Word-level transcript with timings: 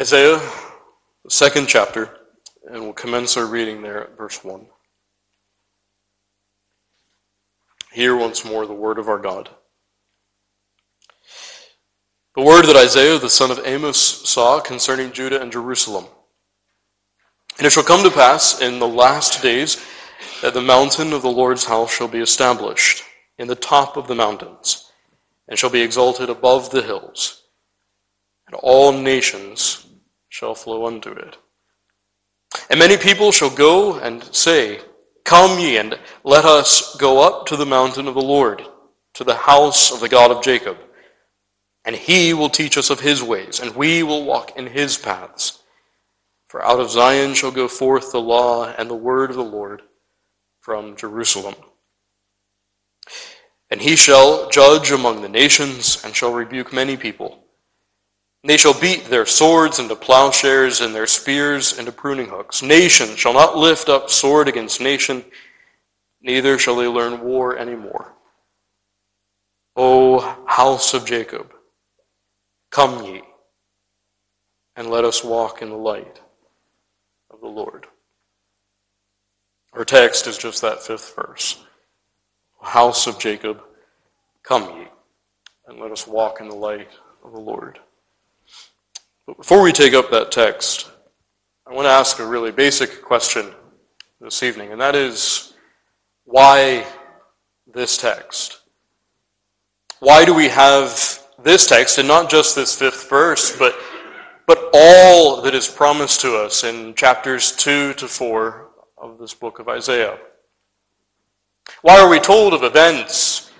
Isaiah, 0.00 0.40
the 1.24 1.30
second 1.30 1.66
chapter, 1.66 2.08
and 2.70 2.82
we'll 2.82 2.92
commence 2.92 3.36
our 3.36 3.46
reading 3.46 3.82
there 3.82 4.04
at 4.04 4.16
verse 4.16 4.44
1. 4.44 4.64
Hear 7.90 8.16
once 8.16 8.44
more 8.44 8.64
the 8.64 8.72
word 8.72 9.00
of 9.00 9.08
our 9.08 9.18
God. 9.18 9.50
The 12.36 12.44
word 12.44 12.66
that 12.66 12.76
Isaiah 12.76 13.18
the 13.18 13.28
son 13.28 13.50
of 13.50 13.60
Amos 13.64 13.98
saw 13.98 14.60
concerning 14.60 15.10
Judah 15.10 15.42
and 15.42 15.50
Jerusalem. 15.50 16.06
And 17.56 17.66
it 17.66 17.70
shall 17.70 17.82
come 17.82 18.04
to 18.04 18.10
pass 18.10 18.60
in 18.62 18.78
the 18.78 18.86
last 18.86 19.42
days 19.42 19.84
that 20.42 20.54
the 20.54 20.60
mountain 20.60 21.12
of 21.12 21.22
the 21.22 21.28
Lord's 21.28 21.64
house 21.64 21.92
shall 21.92 22.06
be 22.06 22.20
established 22.20 23.02
in 23.36 23.48
the 23.48 23.56
top 23.56 23.96
of 23.96 24.06
the 24.06 24.14
mountains, 24.14 24.92
and 25.48 25.58
shall 25.58 25.70
be 25.70 25.82
exalted 25.82 26.30
above 26.30 26.70
the 26.70 26.82
hills, 26.82 27.42
and 28.46 28.54
all 28.62 28.92
nations 28.92 29.86
shall 30.38 30.54
flow 30.54 30.86
unto 30.86 31.10
it. 31.10 31.36
And 32.70 32.78
many 32.78 32.96
people 32.96 33.32
shall 33.32 33.50
go 33.50 33.98
and 33.98 34.22
say, 34.32 34.80
Come 35.24 35.58
ye, 35.58 35.76
and 35.76 35.98
let 36.22 36.44
us 36.44 36.94
go 36.96 37.20
up 37.20 37.46
to 37.46 37.56
the 37.56 37.66
mountain 37.66 38.06
of 38.06 38.14
the 38.14 38.22
Lord, 38.22 38.62
to 39.14 39.24
the 39.24 39.34
house 39.34 39.92
of 39.92 39.98
the 39.98 40.08
God 40.08 40.30
of 40.30 40.44
Jacob. 40.44 40.78
And 41.84 41.96
he 41.96 42.34
will 42.34 42.50
teach 42.50 42.78
us 42.78 42.88
of 42.88 43.00
his 43.00 43.20
ways, 43.20 43.58
and 43.58 43.74
we 43.74 44.04
will 44.04 44.24
walk 44.24 44.56
in 44.56 44.68
his 44.68 44.96
paths. 44.96 45.58
For 46.48 46.64
out 46.64 46.78
of 46.78 46.92
Zion 46.92 47.34
shall 47.34 47.50
go 47.50 47.66
forth 47.66 48.12
the 48.12 48.20
law 48.20 48.72
and 48.78 48.88
the 48.88 48.94
word 48.94 49.30
of 49.30 49.36
the 49.36 49.42
Lord 49.42 49.82
from 50.60 50.96
Jerusalem. 50.96 51.56
And 53.70 53.82
he 53.82 53.96
shall 53.96 54.48
judge 54.50 54.92
among 54.92 55.20
the 55.20 55.28
nations, 55.28 56.00
and 56.04 56.14
shall 56.14 56.32
rebuke 56.32 56.72
many 56.72 56.96
people. 56.96 57.47
They 58.44 58.56
shall 58.56 58.78
beat 58.78 59.06
their 59.06 59.26
swords 59.26 59.78
into 59.78 59.96
plowshares 59.96 60.80
and 60.80 60.94
their 60.94 61.06
spears 61.06 61.78
into 61.78 61.90
pruning 61.90 62.28
hooks. 62.28 62.62
Nation 62.62 63.16
shall 63.16 63.34
not 63.34 63.56
lift 63.56 63.88
up 63.88 64.10
sword 64.10 64.48
against 64.48 64.80
nation, 64.80 65.24
neither 66.22 66.58
shall 66.58 66.76
they 66.76 66.86
learn 66.86 67.20
war 67.20 67.58
any 67.58 67.74
more. 67.74 68.14
O 69.74 70.20
house 70.46 70.94
of 70.94 71.04
Jacob, 71.04 71.52
come 72.70 73.04
ye, 73.04 73.22
and 74.76 74.88
let 74.88 75.04
us 75.04 75.24
walk 75.24 75.60
in 75.62 75.70
the 75.70 75.76
light 75.76 76.20
of 77.30 77.40
the 77.40 77.48
Lord. 77.48 77.86
Our 79.72 79.84
text 79.84 80.26
is 80.26 80.38
just 80.38 80.62
that 80.62 80.82
fifth 80.82 81.14
verse. 81.14 81.62
House 82.60 83.06
of 83.06 83.18
Jacob, 83.18 83.62
come 84.42 84.78
ye, 84.78 84.86
and 85.66 85.80
let 85.80 85.90
us 85.90 86.06
walk 86.06 86.40
in 86.40 86.48
the 86.48 86.54
light 86.54 86.90
of 87.24 87.32
the 87.32 87.40
Lord. 87.40 87.78
But 89.28 89.36
before 89.36 89.60
we 89.60 89.72
take 89.72 89.92
up 89.92 90.10
that 90.10 90.32
text, 90.32 90.90
I 91.66 91.74
want 91.74 91.84
to 91.84 91.90
ask 91.90 92.18
a 92.18 92.24
really 92.24 92.50
basic 92.50 93.02
question 93.02 93.52
this 94.22 94.42
evening, 94.42 94.72
and 94.72 94.80
that 94.80 94.96
is 94.96 95.52
why 96.24 96.86
this 97.66 97.98
text? 97.98 98.60
Why 100.00 100.24
do 100.24 100.32
we 100.32 100.48
have 100.48 101.22
this 101.42 101.66
text, 101.66 101.98
and 101.98 102.08
not 102.08 102.30
just 102.30 102.56
this 102.56 102.74
fifth 102.74 103.10
verse, 103.10 103.54
but, 103.54 103.78
but 104.46 104.70
all 104.72 105.42
that 105.42 105.54
is 105.54 105.68
promised 105.68 106.22
to 106.22 106.34
us 106.34 106.64
in 106.64 106.94
chapters 106.94 107.52
2 107.52 107.92
to 107.92 108.08
4 108.08 108.70
of 108.96 109.18
this 109.18 109.34
book 109.34 109.58
of 109.58 109.68
Isaiah? 109.68 110.18
Why 111.82 112.00
are 112.00 112.08
we 112.08 112.18
told 112.18 112.54
of 112.54 112.62
events 112.62 113.52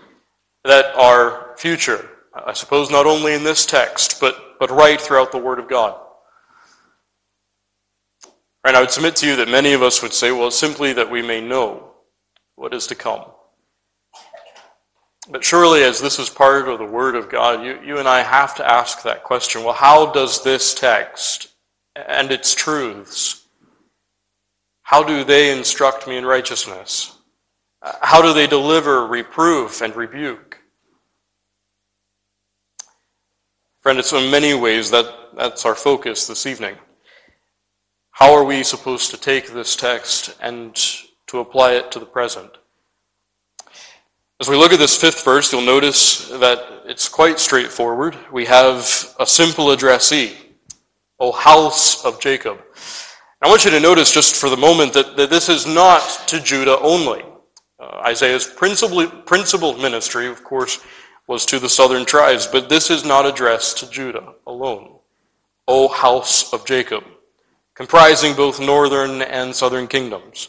that 0.64 0.96
are 0.96 1.54
future? 1.58 2.08
I 2.34 2.54
suppose 2.54 2.90
not 2.90 3.04
only 3.04 3.34
in 3.34 3.44
this 3.44 3.66
text, 3.66 4.18
but 4.18 4.47
but 4.58 4.70
right 4.70 5.00
throughout 5.00 5.32
the 5.32 5.38
Word 5.38 5.58
of 5.58 5.68
God. 5.68 5.98
And 8.64 8.76
I 8.76 8.80
would 8.80 8.90
submit 8.90 9.16
to 9.16 9.26
you 9.26 9.36
that 9.36 9.48
many 9.48 9.72
of 9.72 9.82
us 9.82 10.02
would 10.02 10.12
say, 10.12 10.30
well, 10.30 10.50
simply 10.50 10.92
that 10.92 11.10
we 11.10 11.22
may 11.22 11.40
know 11.40 11.92
what 12.56 12.74
is 12.74 12.86
to 12.88 12.94
come. 12.94 13.24
But 15.30 15.44
surely, 15.44 15.82
as 15.82 16.00
this 16.00 16.18
is 16.18 16.30
part 16.30 16.68
of 16.68 16.78
the 16.78 16.84
Word 16.84 17.14
of 17.14 17.28
God, 17.28 17.64
you, 17.64 17.78
you 17.84 17.98
and 17.98 18.08
I 18.08 18.22
have 18.22 18.54
to 18.56 18.66
ask 18.68 19.02
that 19.02 19.24
question 19.24 19.62
well, 19.62 19.74
how 19.74 20.10
does 20.12 20.42
this 20.42 20.74
text 20.74 21.48
and 21.94 22.30
its 22.30 22.54
truths, 22.54 23.46
how 24.82 25.02
do 25.02 25.24
they 25.24 25.56
instruct 25.56 26.06
me 26.06 26.16
in 26.16 26.24
righteousness? 26.24 27.16
How 27.82 28.22
do 28.22 28.32
they 28.32 28.46
deliver 28.46 29.06
reproof 29.06 29.82
and 29.82 29.94
rebuke? 29.94 30.58
Friend, 33.88 34.00
it's 34.00 34.12
in 34.12 34.30
many 34.30 34.52
ways 34.52 34.90
that 34.90 35.10
that's 35.34 35.64
our 35.64 35.74
focus 35.74 36.26
this 36.26 36.44
evening. 36.44 36.76
How 38.10 38.34
are 38.34 38.44
we 38.44 38.62
supposed 38.62 39.10
to 39.12 39.16
take 39.16 39.50
this 39.50 39.74
text 39.76 40.36
and 40.42 40.76
to 41.28 41.38
apply 41.38 41.72
it 41.72 41.90
to 41.92 41.98
the 41.98 42.04
present? 42.04 42.50
As 44.40 44.46
we 44.50 44.56
look 44.56 44.74
at 44.74 44.78
this 44.78 45.00
fifth 45.00 45.24
verse, 45.24 45.50
you'll 45.50 45.62
notice 45.62 46.28
that 46.28 46.82
it's 46.84 47.08
quite 47.08 47.40
straightforward. 47.40 48.14
We 48.30 48.44
have 48.44 49.14
a 49.18 49.26
simple 49.26 49.70
addressee, 49.70 50.36
O 51.18 51.32
house 51.32 52.04
of 52.04 52.20
Jacob. 52.20 52.60
I 53.40 53.48
want 53.48 53.64
you 53.64 53.70
to 53.70 53.80
notice 53.80 54.12
just 54.12 54.36
for 54.36 54.50
the 54.50 54.56
moment 54.58 54.92
that, 54.92 55.16
that 55.16 55.30
this 55.30 55.48
is 55.48 55.66
not 55.66 56.02
to 56.26 56.42
Judah 56.42 56.78
only. 56.80 57.24
Uh, 57.80 58.02
Isaiah's 58.04 58.46
principal, 58.46 59.06
principal 59.06 59.78
ministry, 59.78 60.26
of 60.26 60.44
course, 60.44 60.78
was 61.28 61.46
to 61.46 61.58
the 61.60 61.68
southern 61.68 62.04
tribes, 62.04 62.46
but 62.46 62.68
this 62.68 62.90
is 62.90 63.04
not 63.04 63.26
addressed 63.26 63.78
to 63.78 63.90
Judah 63.90 64.34
alone. 64.46 64.94
O 65.68 65.86
house 65.86 66.52
of 66.52 66.64
Jacob, 66.64 67.04
comprising 67.74 68.34
both 68.34 68.58
northern 68.58 69.22
and 69.22 69.54
southern 69.54 69.86
kingdoms. 69.86 70.48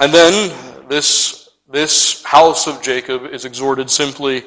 And 0.00 0.12
then 0.12 0.88
this, 0.88 1.48
this 1.68 2.22
house 2.24 2.66
of 2.66 2.82
Jacob 2.82 3.24
is 3.24 3.44
exhorted 3.44 3.88
simply 3.88 4.44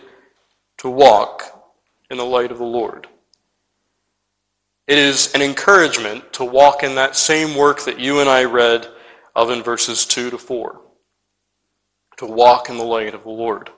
to 0.78 0.90
walk 0.90 1.44
in 2.12 2.18
the 2.18 2.26
light 2.26 2.52
of 2.52 2.58
the 2.58 2.66
Lord. 2.66 3.08
It 4.88 4.98
is 4.98 5.34
an 5.34 5.42
encouragement 5.42 6.34
to 6.34 6.44
walk 6.44 6.84
in 6.84 6.96
that 6.96 7.16
same 7.16 7.56
work 7.56 7.86
that 7.86 8.00
you 8.00 8.20
and 8.20 8.30
I 8.30 8.44
read 8.44 8.88
of 9.36 9.50
in 9.50 9.64
verses 9.64 10.06
2 10.06 10.31
to 10.31 10.38
4. 10.38 10.81
To 12.18 12.26
walk 12.26 12.70
in 12.70 12.78
the 12.78 12.84
light 12.84 13.14
of 13.14 13.24
the 13.24 13.30
Lord. 13.30 13.70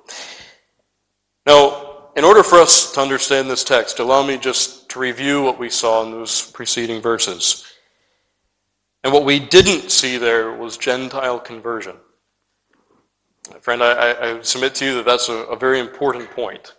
Now, 1.52 2.12
in 2.16 2.24
order 2.24 2.44
for 2.44 2.60
us 2.60 2.94
to 2.94 3.02
understand 3.02 3.50
this 3.50 3.66
text, 3.66 4.00
allow 4.00 4.26
me 4.26 4.38
just 4.38 4.90
to 4.92 5.00
review 5.00 5.42
what 5.42 5.60
we 5.60 5.70
saw 5.70 6.02
in 6.02 6.12
those 6.12 6.50
preceding 6.50 7.02
verses. 7.02 7.66
And 9.04 9.12
what 9.12 9.26
we 9.26 9.38
didn't 9.38 9.92
see 9.92 10.16
there 10.16 10.54
was 10.54 10.78
Gentile 10.78 11.40
conversion. 11.42 11.98
Friend, 13.60 13.84
I, 13.84 14.38
I 14.38 14.42
submit 14.44 14.76
to 14.76 14.86
you 14.86 14.94
that 14.96 15.06
that's 15.06 15.28
a, 15.28 15.40
a 15.56 15.58
very 15.58 15.82
important 15.82 16.32
point. 16.32 16.74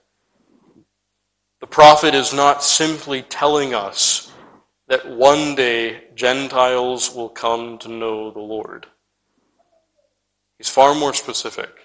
The 1.61 1.67
prophet 1.67 2.15
is 2.15 2.33
not 2.33 2.65
simply 2.65 3.21
telling 3.21 3.75
us 3.75 4.33
that 4.89 5.07
one 5.07 5.55
day 5.55 6.05
Gentiles 6.15 7.15
will 7.15 7.29
come 7.29 7.77
to 7.81 7.91
know 7.91 8.31
the 8.31 8.41
Lord. 8.41 8.87
He's 10.57 10.71
far 10.71 10.95
more 10.95 11.13
specific. 11.13 11.82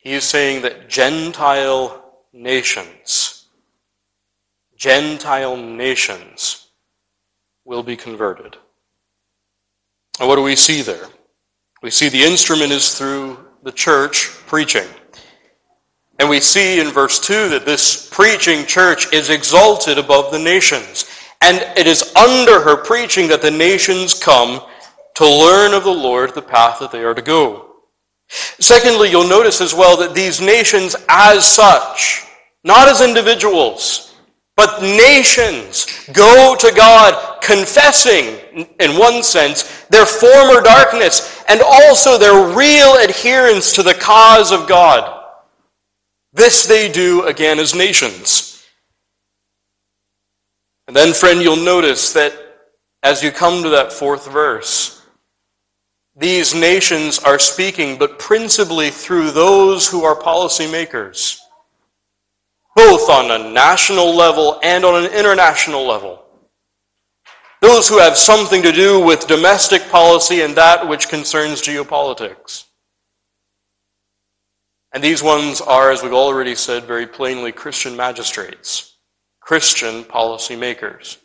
He 0.00 0.14
is 0.14 0.24
saying 0.24 0.62
that 0.62 0.88
Gentile 0.88 2.02
nations, 2.32 3.46
Gentile 4.76 5.56
nations 5.56 6.68
will 7.66 7.82
be 7.82 7.96
converted. 7.96 8.56
And 10.18 10.26
what 10.26 10.36
do 10.36 10.42
we 10.42 10.56
see 10.56 10.80
there? 10.80 11.06
We 11.82 11.90
see 11.90 12.08
the 12.08 12.22
instrument 12.22 12.72
is 12.72 12.96
through 12.96 13.38
the 13.62 13.72
church 13.72 14.30
preaching. 14.46 14.88
And 16.18 16.28
we 16.28 16.40
see 16.40 16.80
in 16.80 16.88
verse 16.88 17.20
2 17.20 17.50
that 17.50 17.66
this 17.66 18.08
preaching 18.10 18.66
church 18.66 19.12
is 19.12 19.30
exalted 19.30 19.98
above 19.98 20.32
the 20.32 20.38
nations. 20.38 21.06
And 21.42 21.58
it 21.78 21.86
is 21.86 22.14
under 22.16 22.60
her 22.60 22.76
preaching 22.76 23.28
that 23.28 23.42
the 23.42 23.50
nations 23.50 24.12
come 24.12 24.60
to 25.14 25.24
learn 25.24 25.74
of 25.74 25.84
the 25.84 25.90
Lord 25.90 26.34
the 26.34 26.42
path 26.42 26.78
that 26.80 26.90
they 26.90 27.04
are 27.04 27.14
to 27.14 27.22
go. 27.22 27.69
Secondly, 28.60 29.10
you'll 29.10 29.28
notice 29.28 29.60
as 29.60 29.74
well 29.74 29.96
that 29.96 30.14
these 30.14 30.40
nations, 30.40 30.94
as 31.08 31.46
such, 31.46 32.24
not 32.62 32.88
as 32.88 33.00
individuals, 33.00 34.14
but 34.56 34.82
nations, 34.82 35.86
go 36.12 36.54
to 36.58 36.72
God 36.76 37.40
confessing, 37.40 38.36
in 38.78 38.98
one 38.98 39.22
sense, 39.22 39.86
their 39.86 40.04
former 40.04 40.60
darkness 40.60 41.42
and 41.48 41.62
also 41.64 42.18
their 42.18 42.54
real 42.54 42.96
adherence 42.96 43.72
to 43.72 43.82
the 43.82 43.94
cause 43.94 44.52
of 44.52 44.68
God. 44.68 45.24
This 46.34 46.66
they 46.66 46.92
do 46.92 47.24
again 47.24 47.58
as 47.58 47.74
nations. 47.74 48.62
And 50.86 50.94
then, 50.94 51.14
friend, 51.14 51.40
you'll 51.40 51.56
notice 51.56 52.12
that 52.12 52.34
as 53.02 53.22
you 53.22 53.30
come 53.30 53.62
to 53.62 53.70
that 53.70 53.92
fourth 53.92 54.30
verse, 54.30 54.99
these 56.20 56.54
nations 56.54 57.18
are 57.18 57.38
speaking, 57.38 57.98
but 57.98 58.18
principally 58.18 58.90
through 58.90 59.30
those 59.30 59.88
who 59.88 60.04
are 60.04 60.14
policymakers, 60.14 61.38
both 62.76 63.08
on 63.08 63.30
a 63.30 63.50
national 63.50 64.14
level 64.14 64.60
and 64.62 64.84
on 64.84 65.02
an 65.04 65.10
international 65.12 65.86
level. 65.86 66.22
those 67.60 67.88
who 67.88 67.98
have 67.98 68.16
something 68.16 68.62
to 68.62 68.72
do 68.72 69.04
with 69.04 69.26
domestic 69.26 69.88
policy 69.90 70.40
and 70.40 70.56
that 70.56 70.88
which 70.88 71.08
concerns 71.08 71.60
geopolitics. 71.60 72.64
And 74.92 75.04
these 75.04 75.22
ones 75.22 75.60
are, 75.60 75.92
as 75.92 76.02
we've 76.02 76.12
already 76.12 76.54
said 76.54 76.84
very 76.84 77.06
plainly, 77.06 77.52
Christian 77.52 77.96
magistrates, 77.96 78.96
Christian 79.40 80.04
policymakers. 80.04 81.18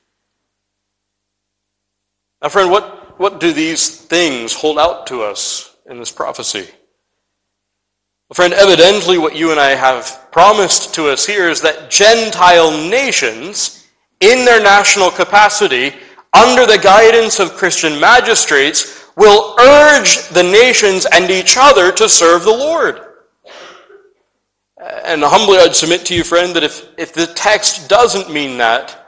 Now, 2.41 2.49
friend, 2.49 2.69
what, 2.69 3.04
what 3.17 3.39
do 3.39 3.53
these 3.53 4.01
things 4.01 4.53
hold 4.53 4.77
out 4.77 5.07
to 5.07 5.21
us 5.23 5.75
in 5.89 5.99
this 5.99 6.11
prophecy? 6.11 6.67
Well, 8.27 8.35
friend, 8.35 8.53
evidently 8.53 9.17
what 9.17 9.35
you 9.35 9.51
and 9.51 9.59
I 9.59 9.75
have 9.75 10.29
promised 10.31 10.95
to 10.95 11.09
us 11.09 11.25
here 11.25 11.49
is 11.49 11.61
that 11.61 11.89
Gentile 11.89 12.71
nations, 12.89 13.87
in 14.19 14.45
their 14.45 14.61
national 14.61 15.11
capacity, 15.11 15.93
under 16.33 16.65
the 16.65 16.79
guidance 16.79 17.39
of 17.39 17.53
Christian 17.53 17.99
magistrates, 17.99 19.05
will 19.15 19.55
urge 19.59 20.27
the 20.29 20.43
nations 20.43 21.05
and 21.13 21.29
each 21.29 21.55
other 21.57 21.91
to 21.91 22.09
serve 22.09 22.43
the 22.43 22.49
Lord. 22.49 22.99
And 25.05 25.23
humbly 25.23 25.57
I'd 25.57 25.75
submit 25.75 26.05
to 26.07 26.15
you, 26.15 26.23
friend, 26.23 26.55
that 26.55 26.63
if, 26.63 26.87
if 26.97 27.13
the 27.13 27.27
text 27.27 27.87
doesn't 27.87 28.31
mean 28.33 28.57
that, 28.57 29.04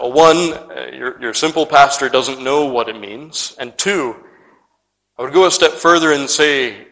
well, 0.00 0.12
one, 0.12 0.36
uh, 0.36 0.90
your, 0.92 1.20
your 1.20 1.34
simple 1.34 1.66
pastor 1.66 2.08
doesn't 2.08 2.42
know 2.42 2.64
what 2.64 2.88
it 2.88 2.98
means. 2.98 3.54
And 3.58 3.76
two, 3.76 4.16
I 5.18 5.22
would 5.22 5.34
go 5.34 5.46
a 5.46 5.50
step 5.50 5.72
further 5.72 6.12
and 6.12 6.28
say, 6.28 6.86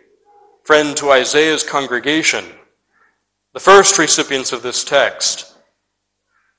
friend, 0.65 0.95
to 0.99 1.11
Isaiah's 1.11 1.63
congregation, 1.63 2.45
the 3.55 3.61
first 3.61 3.99
recipients 3.99 4.53
of 4.53 4.63
this 4.63 4.85
text, 4.85 5.55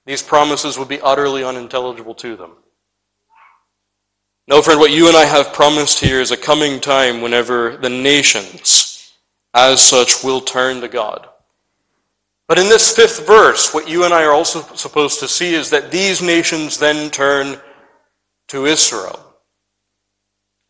these 0.08 0.24
promises 0.24 0.80
would 0.80 0.88
be 0.88 1.00
utterly 1.02 1.44
unintelligible 1.44 2.16
to 2.16 2.36
them. 2.36 2.54
No, 4.48 4.64
friend, 4.64 4.80
what 4.80 4.92
you 4.92 5.08
and 5.08 5.16
I 5.16 5.26
have 5.26 5.54
promised 5.54 6.00
here 6.00 6.20
is 6.20 6.32
a 6.32 6.38
coming 6.38 6.80
time 6.80 7.22
whenever 7.22 7.78
the 7.78 7.90
nations, 7.90 9.14
as 9.54 9.84
such, 9.84 10.24
will 10.24 10.42
turn 10.42 10.82
to 10.82 10.88
God. 10.88 11.30
But 12.50 12.58
in 12.58 12.68
this 12.68 12.96
fifth 12.96 13.28
verse, 13.28 13.76
what 13.76 13.88
you 13.88 14.06
and 14.06 14.14
I 14.14 14.24
are 14.24 14.34
also 14.34 14.64
supposed 14.74 15.20
to 15.20 15.28
see 15.28 15.54
is 15.54 15.70
that 15.70 15.92
these 15.92 16.20
nations 16.20 16.80
then 16.80 17.12
turn 17.12 17.62
to 18.48 18.66
Israel. 18.66 19.24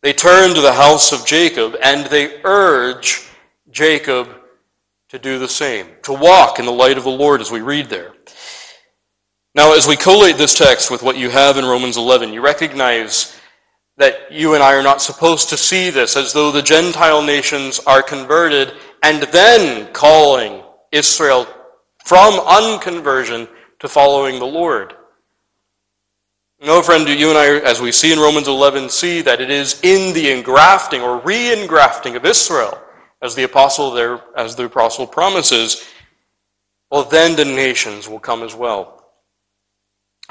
They 0.02 0.12
turn 0.12 0.54
to 0.54 0.60
the 0.60 0.74
house 0.74 1.10
of 1.10 1.24
Jacob 1.24 1.76
and 1.82 2.04
they 2.06 2.42
urge 2.44 3.26
Jacob 3.70 4.28
to 5.08 5.18
do 5.18 5.38
the 5.38 5.48
same, 5.48 5.86
to 6.02 6.12
walk 6.12 6.58
in 6.58 6.66
the 6.66 6.70
light 6.70 6.98
of 6.98 7.04
the 7.04 7.10
Lord 7.10 7.40
as 7.40 7.50
we 7.50 7.62
read 7.62 7.86
there. 7.86 8.12
Now, 9.54 9.74
as 9.74 9.88
we 9.88 9.96
collate 9.96 10.36
this 10.36 10.54
text 10.54 10.90
with 10.90 11.02
what 11.02 11.16
you 11.16 11.30
have 11.30 11.56
in 11.56 11.64
Romans 11.64 11.96
11, 11.96 12.34
you 12.34 12.42
recognize 12.42 13.40
that 13.96 14.30
you 14.30 14.52
and 14.52 14.62
I 14.62 14.74
are 14.74 14.82
not 14.82 15.00
supposed 15.00 15.48
to 15.48 15.56
see 15.56 15.88
this 15.88 16.14
as 16.14 16.34
though 16.34 16.52
the 16.52 16.60
Gentile 16.60 17.22
nations 17.22 17.80
are 17.86 18.02
converted 18.02 18.74
and 19.02 19.22
then 19.22 19.90
calling 19.94 20.62
Israel 20.92 21.46
from 22.10 22.40
unconversion 22.40 23.48
to 23.78 23.88
following 23.88 24.40
the 24.40 24.44
Lord. 24.44 24.94
No, 26.60 26.82
friend, 26.82 27.06
do 27.06 27.16
you 27.16 27.28
and 27.28 27.38
I, 27.38 27.60
as 27.60 27.80
we 27.80 27.92
see 27.92 28.12
in 28.12 28.18
Romans 28.18 28.48
11, 28.48 28.88
see 28.88 29.22
that 29.22 29.40
it 29.40 29.48
is 29.48 29.80
in 29.84 30.12
the 30.12 30.32
engrafting 30.32 31.02
or 31.02 31.20
re-engrafting 31.20 32.16
of 32.16 32.24
Israel, 32.24 32.82
as 33.22 33.36
the 33.36 33.44
apostle 33.44 33.92
there, 33.92 34.20
as 34.36 34.56
the 34.56 34.64
apostle 34.64 35.06
promises, 35.06 35.86
well, 36.90 37.04
then 37.04 37.36
the 37.36 37.44
nations 37.44 38.08
will 38.08 38.18
come 38.18 38.42
as 38.42 38.56
well. 38.56 39.12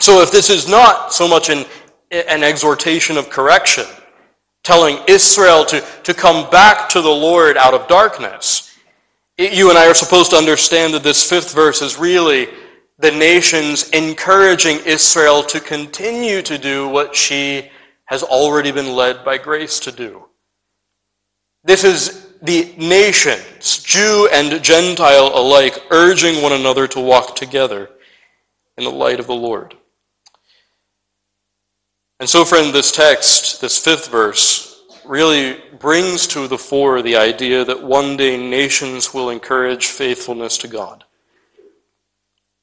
So 0.02 0.22
if 0.22 0.34
this 0.34 0.50
is 0.50 0.68
not 0.68 1.14
so 1.14 1.30
much 1.30 1.48
an 1.50 1.66
an 2.12 2.44
exhortation 2.44 3.16
of 3.16 3.30
correction, 3.30 3.86
telling 4.64 5.00
Israel 5.08 5.64
to, 5.64 5.80
to 6.04 6.14
come 6.14 6.50
back 6.50 6.90
to 6.90 7.00
the 7.00 7.10
Lord 7.10 7.56
out 7.56 7.74
of 7.74 7.88
darkness. 7.88 8.69
You 9.40 9.70
and 9.70 9.80
I 9.80 9.88
are 9.88 9.94
supposed 9.94 10.32
to 10.32 10.38
understand 10.38 10.94
that 10.94 11.04
this 11.04 11.24
fifth 11.24 11.54
verse 11.54 11.82
is 11.82 11.98
really 11.98 12.50
the 12.98 13.10
nations 13.10 13.90
encouraging 13.92 14.80
Israel 14.86 15.44
to 15.44 15.62
continue 15.62 16.42
to 16.42 16.58
do 16.58 16.90
what 16.90 17.16
she 17.16 17.70
has 18.08 18.22
already 18.22 18.74
been 18.74 18.94
led 18.94 19.24
by 19.24 19.38
grace 19.38 19.80
to 19.80 19.94
do. 19.94 20.26
This 21.64 21.86
is 21.86 22.34
the 22.42 22.74
nations, 22.78 23.82
Jew 23.82 24.28
and 24.34 24.62
Gentile 24.62 25.32
alike, 25.34 25.86
urging 25.90 26.42
one 26.44 26.52
another 26.52 26.86
to 26.90 27.00
walk 27.00 27.38
together 27.38 27.90
in 28.78 28.84
the 28.84 28.92
light 28.92 29.22
of 29.22 29.28
the 29.28 29.36
Lord. 29.36 29.74
And 32.20 32.28
so, 32.30 32.44
friend, 32.44 32.76
this 32.76 32.92
text, 32.92 33.62
this 33.62 33.78
fifth 33.78 34.10
verse, 34.10 34.84
really 35.06 35.62
brings 35.80 36.28
to 36.28 36.48
the 36.48 36.58
fore 36.58 37.02
the 37.02 37.16
idea 37.16 37.64
that 37.66 37.84
one 37.84 38.18
day 38.18 38.38
nations 38.38 39.14
will 39.14 39.30
encourage 39.30 39.88
faithfulness 39.88 40.58
to 40.60 40.68
God. 40.68 41.04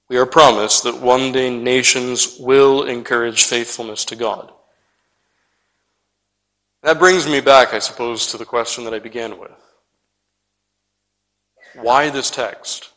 We 0.09 0.19
are 0.19 0.27
promised 0.27 0.85
that 0.85 1.01
one 1.01 1.33
day 1.33 1.51
nations 1.51 2.37
will 2.39 2.85
encourage 2.85 3.45
faithfulness 3.45 4.05
to 4.07 4.17
God. 4.17 4.53
That 6.83 6.99
brings 6.99 7.27
me 7.27 7.41
back, 7.41 7.75
I 7.75 7.81
suppose, 7.81 8.29
to 8.29 8.37
the 8.37 8.45
question 8.45 8.85
that 8.85 8.95
I 8.95 9.01
began 9.01 9.39
with. 9.39 9.51
Why 11.75 12.11
this 12.11 12.31
text? 12.31 12.91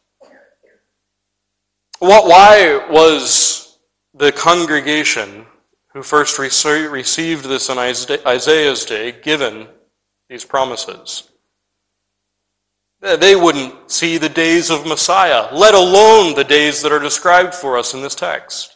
Why 1.97 2.85
was 2.89 3.79
the 4.13 4.31
congregation 4.31 5.45
who 5.93 6.03
first 6.03 6.37
received 6.37 7.45
this 7.45 7.69
on 7.69 7.77
Isaiah's 7.79 8.85
day 8.85 9.11
given 9.11 9.67
these 10.29 10.45
promises. 10.45 11.29
They 13.01 13.35
wouldn't 13.35 13.89
see 13.89 14.17
the 14.17 14.29
days 14.29 14.69
of 14.69 14.85
Messiah, 14.85 15.53
let 15.53 15.73
alone 15.73 16.35
the 16.35 16.43
days 16.43 16.81
that 16.81 16.91
are 16.91 16.99
described 16.99 17.55
for 17.55 17.77
us 17.77 17.93
in 17.93 18.01
this 18.01 18.15
text. 18.15 18.75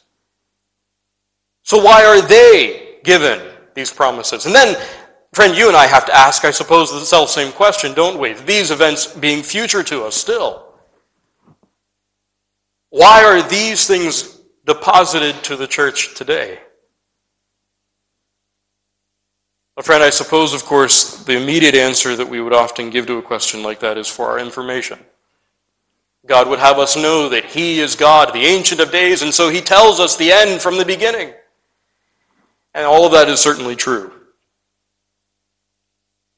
So, 1.64 1.82
why 1.82 2.06
are 2.06 2.22
they 2.22 3.00
given 3.04 3.42
these 3.74 3.92
promises? 3.92 4.46
And 4.46 4.56
then, 4.56 4.82
friend, 5.34 5.58
you 5.58 5.68
and 5.68 5.76
I 5.76 5.88
have 5.88 6.06
to 6.06 6.16
ask, 6.16 6.46
I 6.46 6.52
suppose, 6.52 6.92
the 6.92 7.02
self 7.02 7.30
same 7.30 7.52
question, 7.52 7.94
don't 7.94 8.20
we? 8.20 8.34
These 8.34 8.72
events 8.72 9.08
being 9.08 9.44
future 9.44 9.84
to 9.84 10.04
us 10.04 10.16
still. 10.16 10.74
Why 12.90 13.24
are 13.24 13.42
these 13.42 13.88
things 13.88 14.40
deposited 14.66 15.44
to 15.46 15.58
the 15.58 15.68
church 15.68 16.16
today? 16.16 16.60
Well, 19.76 19.84
friend, 19.84 20.04
I 20.04 20.12
suppose, 20.12 20.54
of 20.54 20.66
course, 20.66 21.24
the 21.24 21.36
immediate 21.36 21.74
answer 21.74 22.16
that 22.16 22.30
we 22.30 22.42
would 22.42 22.54
often 22.54 22.92
give 22.92 23.08
to 23.08 23.18
a 23.18 23.24
question 23.24 23.64
like 23.64 23.80
that 23.80 23.98
is 23.98 24.08
for 24.08 24.28
our 24.28 24.38
information. 24.38 25.00
God 26.26 26.48
would 26.48 26.60
have 26.60 26.78
us 26.78 26.96
know 26.96 27.28
that 27.30 27.46
He 27.46 27.80
is 27.80 27.96
God, 27.96 28.34
the 28.34 28.46
Ancient 28.46 28.80
of 28.80 28.92
Days, 28.92 29.24
and 29.24 29.34
so 29.34 29.50
He 29.50 29.62
tells 29.62 30.00
us 30.00 30.16
the 30.16 30.32
end 30.32 30.62
from 30.62 30.78
the 30.78 30.86
beginning. 30.86 31.34
And 32.76 32.86
all 32.86 33.06
of 33.06 33.12
that 33.14 33.30
is 33.30 33.40
certainly 33.40 33.76
true. 33.76 34.14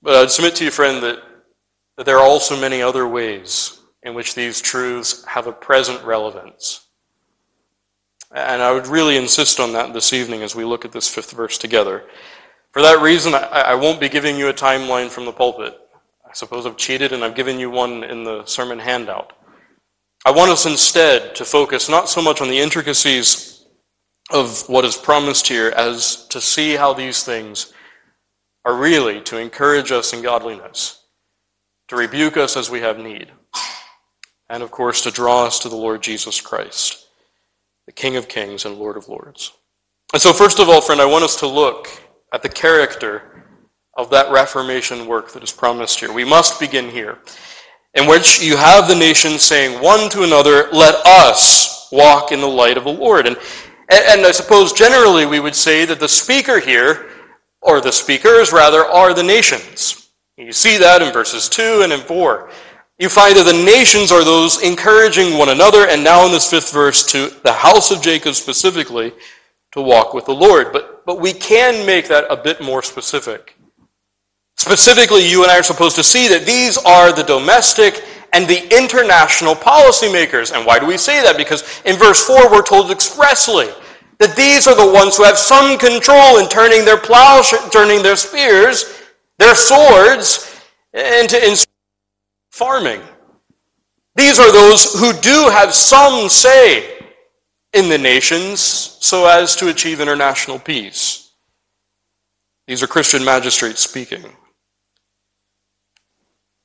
But 0.01 0.15
I'd 0.15 0.32
submit 0.32 0.56
to 0.56 0.65
you, 0.65 0.72
friend, 0.72 1.04
that, 1.04 1.22
that 1.98 2.06
there 2.06 2.18
are 2.18 2.25
also 2.25 2.60
many 2.60 2.82
other 2.82 3.08
ways 3.08 3.80
in 4.04 4.13
which 4.13 4.34
these 4.34 4.62
truths 4.62 5.25
have 5.25 5.48
a 5.48 5.51
present 5.51 6.04
relevance. 6.04 6.86
And 8.32 8.62
I 8.62 8.72
would 8.72 8.88
really 8.88 9.18
insist 9.18 9.60
on 9.60 9.74
that 9.74 9.94
this 9.94 10.13
evening 10.13 10.42
as 10.42 10.56
we 10.56 10.63
look 10.63 10.86
at 10.86 10.92
this 10.92 11.08
fifth 11.08 11.32
verse 11.32 11.58
together. 11.58 12.04
For 12.75 12.82
that 12.82 13.01
reason, 13.01 13.34
I, 13.34 13.39
I 13.39 13.75
won't 13.75 14.01
be 14.01 14.10
giving 14.10 14.36
you 14.36 14.50
a 14.50 14.53
timeline 14.53 15.10
from 15.10 15.24
the 15.24 15.32
pulpit. 15.32 15.79
I 16.27 16.34
suppose 16.34 16.65
I've 16.65 16.75
cheated 16.75 17.13
and 17.13 17.24
I've 17.24 17.34
given 17.34 17.58
you 17.58 17.70
one 17.70 18.03
in 18.03 18.25
the 18.25 18.44
sermon 18.44 18.79
handout. 18.79 19.32
I 20.25 20.32
want 20.32 20.51
us 20.51 20.65
instead 20.65 21.36
to 21.36 21.46
focus 21.46 21.88
not 21.88 22.10
so 22.10 22.22
much 22.22 22.41
on 22.41 22.50
the 22.50 22.60
intricacies 22.60 23.65
of 24.29 24.67
what 24.67 24.84
is 24.84 24.98
promised 24.98 25.48
here 25.48 25.70
as 25.70 26.27
to 26.27 26.41
see 26.41 26.75
how 26.75 26.94
these 26.94 27.24
things 27.24 27.72
are 28.65 28.75
really 28.75 29.22
to 29.22 29.38
encourage 29.38 29.94
us 29.94 30.12
in 30.12 30.22
godliness, 30.22 31.01
to 31.88 31.96
rebuke 31.96 32.36
us 32.36 32.58
as 32.58 32.70
we 32.70 32.82
have 32.82 33.00
need, 33.00 33.32
and 34.50 34.62
of 34.62 34.72
course 34.72 35.01
to 35.03 35.12
draw 35.12 35.46
us 35.46 35.60
to 35.60 35.70
the 35.70 35.77
Lord 35.77 36.03
Jesus 36.03 36.41
Christ, 36.41 37.08
the 37.86 37.94
King 37.94 38.17
of 38.17 38.27
kings 38.27 38.65
and 38.65 38.75
Lord 38.75 38.98
of 38.98 39.08
lords. 39.08 39.53
And 40.12 40.22
so, 40.22 40.34
first 40.34 40.60
of 40.60 40.67
all, 40.67 40.82
friend, 40.82 41.00
I 41.00 41.05
want 41.05 41.24
us 41.24 41.38
to 41.38 41.48
look 41.48 42.01
at 42.34 42.41
the 42.41 42.50
character 42.50 43.46
of 43.96 44.10
that 44.10 44.32
Reformation 44.32 45.08
work 45.08 45.32
that 45.34 45.44
is 45.44 45.51
promised 45.51 46.00
here. 46.00 46.12
We 46.12 46.25
must 46.25 46.60
begin 46.60 46.89
here, 46.89 47.20
in 47.94 48.08
which 48.08 48.41
you 48.41 48.58
have 48.58 48.88
the 48.88 48.96
nations 48.96 49.41
saying 49.41 49.82
one 49.82 50.10
to 50.10 50.24
another, 50.24 50.70
Let 50.72 50.96
us 51.05 51.88
walk 51.91 52.32
in 52.32 52.41
the 52.41 52.48
light 52.48 52.77
of 52.77 52.84
the 52.84 52.91
Lord. 52.91 53.25
And, 53.25 53.38
and 53.89 54.25
I 54.25 54.32
suppose 54.32 54.74
generally 54.74 55.25
we 55.25 55.39
would 55.39 55.55
say 55.55 55.86
that 55.86 56.00
the 56.00 56.10
speaker 56.10 56.60
here, 56.60 57.10
or 57.62 57.82
the 57.82 57.91
speakers 57.91 58.51
rather, 58.51 58.86
are 58.86 59.13
the 59.13 59.24
nations. 59.24 60.12
You 60.38 60.51
see 60.51 60.77
that 60.77 61.01
in 61.01 61.13
verses 61.13 61.48
2 61.48 61.82
and 61.84 61.94
in 61.94 62.01
4. 62.01 62.50
You 62.98 63.10
find 63.10 63.36
that 63.38 63.46
the 63.46 63.65
nations 63.65 64.12
are 64.12 64.24
those 64.24 64.62
encouraging 64.62 65.38
one 65.38 65.50
another, 65.50 65.88
and 65.88 66.03
now 66.03 66.25
in 66.25 66.32
this 66.32 66.50
fifth 66.50 66.72
verse 66.72 67.05
to 67.12 67.29
the 67.44 67.53
house 67.53 67.91
of 67.91 68.01
Jacob 68.01 68.36
specifically, 68.36 69.13
to 69.74 69.82
walk 69.82 70.13
with 70.13 70.25
the 70.25 70.34
Lord. 70.34 70.72
But, 70.72 70.95
but 71.06 71.20
we 71.20 71.34
can 71.34 71.86
make 71.86 72.08
that 72.08 72.26
a 72.30 72.38
bit 72.38 72.62
more 72.62 72.82
specific. 72.82 73.58
Specifically, 74.58 75.28
you 75.28 75.44
and 75.44 75.52
I 75.52 75.60
are 75.60 75.64
supposed 75.64 75.96
to 75.98 76.04
see 76.04 76.28
that 76.30 76.46
these 76.46 76.78
are 76.78 77.12
the 77.12 77.24
domestic 77.24 78.04
and 78.34 78.48
the 78.48 78.64
international 78.76 79.54
policymakers. 79.54 80.56
And 80.56 80.66
why 80.66 80.80
do 80.80 80.86
we 80.86 80.98
say 80.98 81.22
that? 81.22 81.38
Because 81.38 81.82
in 81.86 81.98
verse 81.98 82.26
4, 82.26 82.52
we're 82.52 82.64
told 82.64 82.92
expressly 82.92 83.68
that 84.18 84.36
these 84.36 84.68
are 84.68 84.76
the 84.76 84.94
ones 84.94 85.18
who 85.18 85.24
have 85.24 85.38
some 85.38 85.78
control 85.78 86.40
in 86.40 86.48
turning 86.50 86.86
their 86.86 86.98
plows, 86.98 87.54
turning 87.72 88.02
their 88.02 88.16
spears, 88.16 89.02
their 89.38 89.56
swords, 89.56 90.62
into 90.94 91.38
in 91.46 91.56
farming. 92.52 93.02
These 94.16 94.40
are 94.40 94.52
those 94.52 94.94
who 94.94 95.12
do 95.20 95.50
have 95.52 95.74
some 95.74 96.30
say 96.30 96.95
in 97.75 97.89
the 97.89 97.98
nations 97.98 98.62
so 98.62 99.27
as 99.27 99.55
to 99.58 99.67
achieve 99.67 100.00
international 100.00 100.58
peace. 100.58 101.34
These 102.67 102.82
are 102.82 102.88
Christian 102.88 103.24
magistrates 103.24 103.82
speaking. 103.82 104.24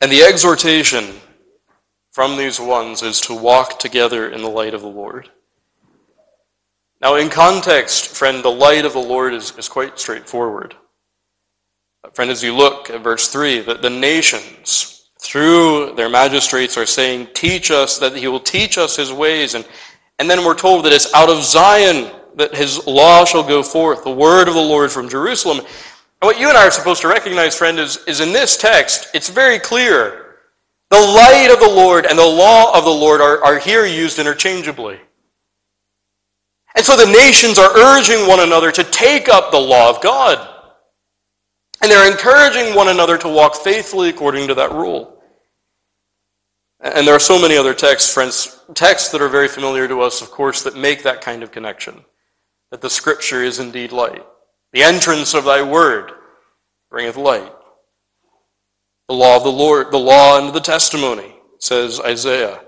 And 0.00 0.10
the 0.10 0.22
exhortation 0.22 1.16
from 2.12 2.36
these 2.36 2.58
ones 2.60 3.02
is 3.02 3.20
to 3.22 3.34
walk 3.34 3.78
together 3.78 4.30
in 4.30 4.40
the 4.40 4.48
light 4.48 4.72
of 4.72 4.80
the 4.82 4.88
Lord. 4.88 5.28
Now, 7.00 7.16
in 7.16 7.28
context, 7.28 8.08
friend, 8.08 8.42
the 8.42 8.50
light 8.50 8.84
of 8.84 8.92
the 8.92 8.98
Lord 8.98 9.34
is, 9.34 9.56
is 9.58 9.68
quite 9.68 9.98
straightforward. 9.98 10.76
Friend, 12.12 12.30
as 12.30 12.42
you 12.42 12.54
look 12.54 12.88
at 12.88 13.02
verse 13.02 13.28
3, 13.28 13.60
that 13.60 13.82
the 13.82 13.90
nations, 13.90 15.10
through 15.20 15.94
their 15.96 16.08
magistrates, 16.08 16.76
are 16.76 16.86
saying, 16.86 17.28
Teach 17.34 17.70
us, 17.70 17.98
that 17.98 18.16
he 18.16 18.28
will 18.28 18.40
teach 18.40 18.78
us 18.78 18.96
his 18.96 19.12
ways. 19.12 19.54
And, 19.54 19.66
and 20.20 20.28
then 20.28 20.44
we're 20.44 20.54
told 20.54 20.84
that 20.84 20.92
it's 20.92 21.12
out 21.14 21.30
of 21.30 21.42
Zion 21.42 22.10
that 22.36 22.54
his 22.54 22.86
law 22.86 23.24
shall 23.24 23.42
go 23.42 23.62
forth, 23.62 24.04
the 24.04 24.12
word 24.12 24.48
of 24.48 24.54
the 24.54 24.60
Lord 24.60 24.92
from 24.92 25.08
Jerusalem. 25.08 25.60
And 25.60 25.66
what 26.20 26.38
you 26.38 26.50
and 26.50 26.58
I 26.58 26.66
are 26.66 26.70
supposed 26.70 27.00
to 27.00 27.08
recognize, 27.08 27.56
friend, 27.56 27.78
is, 27.78 28.04
is 28.06 28.20
in 28.20 28.30
this 28.30 28.58
text, 28.58 29.08
it's 29.14 29.30
very 29.30 29.58
clear. 29.58 30.36
The 30.90 31.00
light 31.00 31.48
of 31.50 31.58
the 31.58 31.74
Lord 31.74 32.04
and 32.04 32.18
the 32.18 32.26
law 32.26 32.76
of 32.76 32.84
the 32.84 32.90
Lord 32.90 33.22
are, 33.22 33.42
are 33.42 33.58
here 33.58 33.86
used 33.86 34.18
interchangeably. 34.18 35.00
And 36.76 36.84
so 36.84 36.96
the 36.96 37.10
nations 37.10 37.58
are 37.58 37.74
urging 37.74 38.28
one 38.28 38.40
another 38.40 38.70
to 38.72 38.84
take 38.84 39.30
up 39.30 39.50
the 39.50 39.58
law 39.58 39.88
of 39.88 40.02
God. 40.02 40.46
And 41.80 41.90
they're 41.90 42.10
encouraging 42.10 42.76
one 42.76 42.88
another 42.88 43.16
to 43.16 43.28
walk 43.28 43.56
faithfully 43.56 44.10
according 44.10 44.48
to 44.48 44.54
that 44.56 44.72
rule. 44.72 45.19
And 46.82 47.06
there 47.06 47.14
are 47.14 47.20
so 47.20 47.40
many 47.40 47.56
other 47.56 47.74
texts, 47.74 48.12
friends, 48.12 48.64
texts 48.74 49.10
that 49.10 49.20
are 49.20 49.28
very 49.28 49.48
familiar 49.48 49.86
to 49.86 50.00
us, 50.00 50.22
of 50.22 50.30
course, 50.30 50.62
that 50.62 50.76
make 50.76 51.02
that 51.02 51.20
kind 51.20 51.42
of 51.42 51.52
connection. 51.52 52.04
That 52.70 52.80
the 52.80 52.88
scripture 52.88 53.42
is 53.42 53.58
indeed 53.58 53.92
light. 53.92 54.24
The 54.72 54.82
entrance 54.82 55.34
of 55.34 55.44
thy 55.44 55.62
word 55.62 56.12
bringeth 56.90 57.16
light. 57.16 57.52
The 59.08 59.14
law 59.14 59.36
of 59.36 59.42
the 59.42 59.52
Lord, 59.52 59.90
the 59.90 59.98
law 59.98 60.38
and 60.38 60.54
the 60.54 60.60
testimony, 60.60 61.34
says 61.58 62.00
Isaiah. 62.00 62.62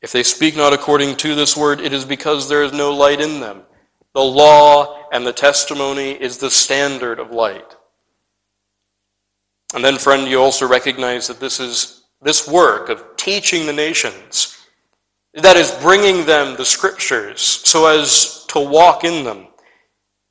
If 0.00 0.12
they 0.12 0.22
speak 0.22 0.56
not 0.56 0.72
according 0.72 1.16
to 1.16 1.34
this 1.34 1.56
word, 1.56 1.80
it 1.80 1.92
is 1.92 2.04
because 2.04 2.48
there 2.48 2.62
is 2.62 2.72
no 2.72 2.94
light 2.94 3.20
in 3.20 3.40
them. 3.40 3.62
The 4.14 4.20
law 4.20 5.08
and 5.12 5.26
the 5.26 5.32
testimony 5.32 6.12
is 6.12 6.38
the 6.38 6.50
standard 6.50 7.18
of 7.18 7.32
light. 7.32 7.76
And 9.74 9.84
then, 9.84 9.98
friend, 9.98 10.26
you 10.26 10.40
also 10.40 10.66
recognize 10.66 11.26
that 11.26 11.40
this 11.40 11.60
is 11.60 12.04
this 12.22 12.48
work 12.48 12.88
of 12.88 13.16
teaching 13.18 13.66
the 13.66 13.72
nations, 13.72 14.56
that 15.34 15.56
is 15.56 15.70
bringing 15.82 16.24
them 16.24 16.56
the 16.56 16.64
scriptures 16.64 17.40
so 17.40 17.86
as 17.86 18.46
to 18.48 18.58
walk 18.58 19.04
in 19.04 19.24
them, 19.24 19.48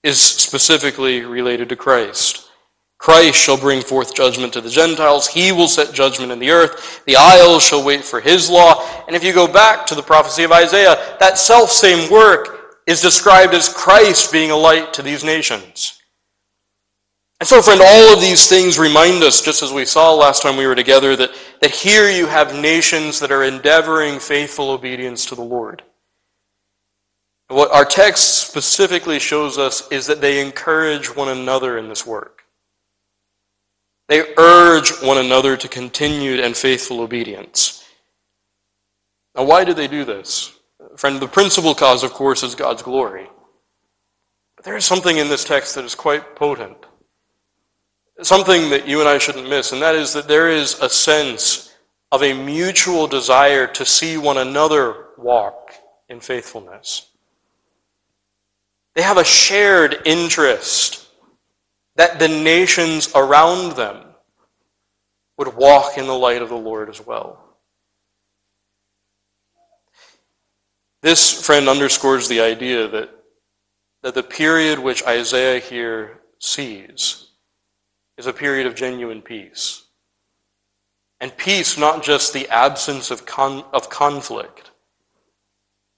is 0.04 0.20
specifically 0.20 1.22
related 1.22 1.70
to 1.70 1.76
Christ. 1.76 2.50
Christ 2.98 3.38
shall 3.38 3.58
bring 3.58 3.82
forth 3.82 4.16
judgment 4.16 4.54
to 4.54 4.62
the 4.62 4.70
Gentiles. 4.70 5.28
He 5.28 5.52
will 5.52 5.68
set 5.68 5.94
judgment 5.94 6.32
in 6.32 6.40
the 6.40 6.50
earth. 6.50 7.04
The 7.06 7.16
isles 7.16 7.64
shall 7.64 7.84
wait 7.86 8.04
for 8.04 8.20
his 8.20 8.50
law. 8.50 8.84
And 9.06 9.16
if 9.16 9.24
you 9.24 9.34
go 9.34 9.48
back 9.48 9.86
to 9.88 9.96
the 9.96 10.02
prophecy 10.02 10.44
of 10.44 10.52
Isaiah, 10.52 11.16
that 11.20 11.38
self 11.38 11.70
same 11.70 12.12
work 12.12 12.82
is 12.88 13.02
described 13.02 13.54
as 13.54 13.70
Christ 13.70 14.32
being 14.32 14.50
a 14.50 14.56
light 14.56 14.94
to 14.94 15.04
these 15.04 15.24
nations. 15.24 15.97
And 17.40 17.48
so, 17.48 17.62
friend, 17.62 17.82
all 17.84 18.14
of 18.14 18.20
these 18.20 18.48
things 18.48 18.80
remind 18.80 19.24
us, 19.24 19.42
just 19.42 19.62
as 19.62 19.72
we 19.72 19.86
saw 19.86 20.14
last 20.14 20.42
time 20.42 20.58
we 20.58 20.66
were 20.66 20.76
together, 20.76 21.16
that, 21.16 21.32
that 21.62 21.70
here 21.70 22.10
you 22.10 22.26
have 22.26 22.60
nations 22.60 23.20
that 23.20 23.32
are 23.32 23.44
endeavoring 23.44 24.20
faithful 24.20 24.72
obedience 24.72 25.26
to 25.28 25.36
the 25.36 25.44
Lord. 25.44 25.84
What 27.48 27.72
our 27.72 27.86
text 27.86 28.48
specifically 28.48 29.20
shows 29.20 29.60
us 29.60 29.90
is 29.92 30.08
that 30.08 30.20
they 30.20 30.42
encourage 30.42 31.16
one 31.16 31.30
another 31.30 31.78
in 31.78 31.90
this 31.90 32.06
work. 32.06 32.44
They 34.08 34.34
urge 34.38 34.90
one 35.02 35.18
another 35.18 35.56
to 35.58 35.68
continued 35.68 36.40
and 36.40 36.58
faithful 36.58 37.02
obedience. 37.02 37.86
Now, 39.36 39.44
why 39.44 39.64
do 39.64 39.76
they 39.76 39.88
do 39.88 40.04
this? 40.04 40.58
Friend, 40.96 41.20
the 41.20 41.28
principal 41.28 41.76
cause, 41.76 42.04
of 42.04 42.14
course, 42.14 42.42
is 42.42 42.56
God's 42.56 42.82
glory. 42.82 43.30
But 44.56 44.66
there 44.66 44.76
is 44.76 44.86
something 44.86 45.18
in 45.18 45.30
this 45.30 45.44
text 45.44 45.76
that 45.76 45.86
is 45.86 45.94
quite 45.94 46.36
potent. 46.36 46.87
Something 48.22 48.72
that 48.72 48.88
you 48.88 49.00
and 49.00 49.08
I 49.08 49.20
shouldn't 49.20 49.50
miss, 49.50 49.72
and 49.72 49.82
that 49.82 49.96
is 49.96 50.14
that 50.14 50.28
there 50.28 50.50
is 50.50 50.80
a 50.80 50.90
sense 50.90 51.76
of 52.12 52.24
a 52.24 52.34
mutual 52.34 53.06
desire 53.06 53.68
to 53.68 53.86
see 53.86 54.18
one 54.18 54.38
another 54.38 55.08
walk 55.18 55.74
in 56.10 56.20
faithfulness. 56.20 57.12
They 58.96 59.04
have 59.04 59.18
a 59.18 59.24
shared 59.24 60.02
interest 60.06 61.08
that 61.96 62.18
the 62.18 62.28
nations 62.28 63.10
around 63.14 63.76
them 63.76 64.04
would 65.38 65.56
walk 65.56 66.00
in 66.00 66.08
the 66.08 66.18
light 66.18 66.42
of 66.42 66.50
the 66.50 66.58
Lord 66.58 66.90
as 66.90 67.06
well. 67.06 67.44
This, 71.04 71.46
friend, 71.46 71.70
underscores 71.70 72.28
the 72.28 72.42
idea 72.42 72.88
that, 72.88 73.12
that 74.02 74.16
the 74.16 74.24
period 74.24 74.80
which 74.80 75.04
Isaiah 75.04 75.60
here 75.60 76.22
sees 76.40 77.27
is 78.18 78.28
a 78.28 78.34
period 78.34 78.68
of 78.68 78.76
genuine 78.76 79.22
peace. 79.22 79.84
And 81.20 81.36
peace, 81.36 81.78
not 81.78 82.04
just 82.04 82.34
the 82.34 82.48
absence 82.50 83.10
of, 83.12 83.26
con- 83.26 83.66
of 83.74 83.90
conflict, 83.90 84.72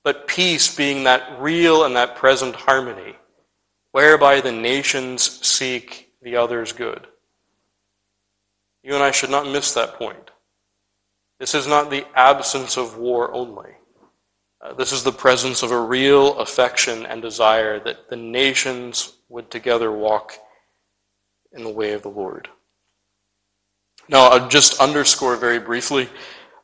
but 0.04 0.28
peace 0.28 0.74
being 0.74 1.04
that 1.04 1.40
real 1.40 1.84
and 1.84 1.96
that 1.96 2.16
present 2.16 2.56
harmony 2.56 3.16
whereby 3.92 4.40
the 4.40 4.52
nations 4.52 5.46
seek 5.46 6.12
the 6.22 6.36
other's 6.36 6.72
good. 6.72 7.08
You 8.84 8.94
and 8.94 9.04
I 9.04 9.12
should 9.12 9.30
not 9.30 9.48
miss 9.48 9.74
that 9.74 9.96
point. 9.96 10.32
This 11.40 11.56
is 11.56 11.68
not 11.68 11.90
the 11.90 12.06
absence 12.16 12.78
of 12.78 12.98
war 12.98 13.34
only. 13.34 13.72
Uh, 14.62 14.74
this 14.74 14.92
is 14.92 15.04
the 15.04 15.12
presence 15.12 15.64
of 15.64 15.72
a 15.72 15.80
real 15.80 16.38
affection 16.40 17.06
and 17.06 17.22
desire 17.22 17.80
that 17.80 18.10
the 18.10 18.16
nations 18.16 19.14
would 19.30 19.50
together 19.50 19.92
walk 19.92 20.34
in 21.54 21.64
the 21.64 21.70
way 21.70 21.94
of 21.94 22.02
the 22.02 22.10
Lord. 22.10 22.50
Now, 24.08 24.30
I'll 24.30 24.48
just 24.48 24.80
underscore 24.80 25.36
very 25.36 25.60
briefly 25.60 26.10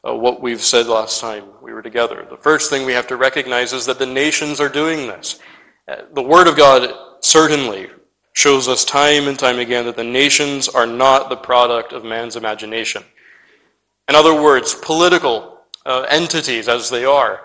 uh, 0.08 0.15
what 0.15 0.42
we've 0.42 0.62
said 0.62 0.88
last 0.88 1.20
time 1.20 1.46
we 1.62 1.74
were 1.74 1.82
together. 1.82 2.25
The 2.30 2.38
first 2.38 2.70
thing 2.70 2.86
we 2.86 2.94
have 2.94 3.08
to 3.08 3.18
recognize 3.18 3.74
is 3.74 3.86
that 3.86 4.00
the 4.00 4.06
nations 4.06 4.60
are 4.60 4.70
doing 4.70 5.08
this. 5.08 5.39
Uh, 5.88 5.98
the 6.13 6.24
Word 6.24 6.48
of 6.48 6.58
God 6.58 6.92
certainly 7.22 7.89
shows 8.34 8.68
us 8.68 8.84
time 8.84 9.27
and 9.27 9.38
time 9.39 9.60
again 9.60 9.86
that 9.86 9.96
the 9.96 10.04
nations 10.04 10.68
are 10.68 10.88
not 10.88 11.30
the 11.30 11.36
product 11.36 11.94
of 11.94 12.04
man's 12.04 12.36
imagination. 12.36 13.04
In 14.10 14.15
other 14.15 14.39
words, 14.39 14.75
political 14.75 15.62
uh, 15.86 16.06
entities, 16.10 16.68
as 16.68 16.89
they 16.89 17.06
are, 17.06 17.42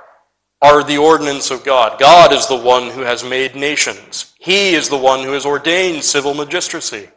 are 0.62 0.84
the 0.84 0.98
ordinance 0.98 1.50
of 1.50 1.64
God. 1.64 1.98
God 1.98 2.32
is 2.32 2.46
the 2.46 2.56
one 2.56 2.90
who 2.90 3.00
has 3.00 3.24
made 3.24 3.54
nations. 3.54 4.34
He 4.38 4.74
is 4.74 4.88
the 4.88 4.98
one 4.98 5.24
who 5.24 5.32
has 5.32 5.46
ordained 5.46 6.04
civil 6.04 6.34
magistracy. 6.34 7.08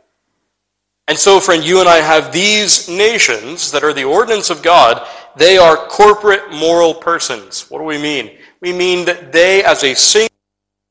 And 1.07 1.17
so, 1.17 1.39
friend, 1.39 1.63
you 1.63 1.79
and 1.79 1.89
I 1.89 1.97
have 1.97 2.31
these 2.31 2.87
nations 2.87 3.71
that 3.71 3.83
are 3.83 3.93
the 3.93 4.05
ordinance 4.05 4.49
of 4.49 4.63
God. 4.63 5.05
They 5.35 5.57
are 5.57 5.75
corporate 5.75 6.51
moral 6.51 6.93
persons. 6.93 7.69
What 7.69 7.79
do 7.79 7.83
we 7.83 7.97
mean? 7.97 8.37
We 8.61 8.71
mean 8.71 9.05
that 9.05 9.31
they, 9.31 9.63
as 9.63 9.83
a 9.83 9.95
single 9.95 10.29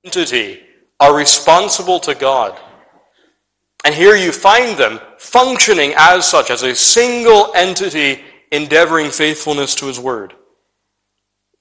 entity, 0.05 0.61
are 1.01 1.17
responsible 1.17 1.99
to 2.01 2.15
God. 2.15 2.59
And 3.85 3.95
here 3.95 4.15
you 4.15 4.33
find 4.33 4.77
them 4.77 5.01
functioning 5.19 5.95
as 5.97 6.29
such, 6.29 6.51
as 6.51 6.63
a 6.63 6.75
single 6.75 7.53
entity 7.55 8.21
endeavoring 8.53 9.11
faithfulness 9.11 9.75
to 9.77 9.87
His 9.87 9.99
Word. 9.99 10.35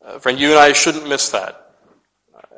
Uh, 0.03 0.20
friend, 0.20 0.39
you 0.39 0.50
and 0.50 0.60
I 0.60 0.74
shouldn't 0.74 1.08
miss 1.08 1.29
that. 1.29 1.58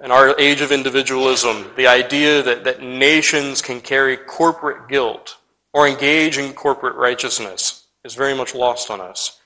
In 0.04 0.12
our 0.12 0.38
age 0.40 0.60
of 0.62 0.72
individualism, 0.72 1.72
the 1.78 1.88
idea 1.88 2.42
that, 2.42 2.64
that 2.64 2.82
nations 2.82 3.62
can 3.62 3.80
carry 3.80 4.18
corporate 4.18 4.90
guilt 4.90 5.38
or 5.74 5.88
engage 5.88 6.38
in 6.38 6.54
corporate 6.54 6.96
righteousness 6.96 7.88
is 8.04 8.16
very 8.16 8.36
much 8.36 8.54
lost 8.54 8.92
on 8.92 9.02
us, 9.02 9.40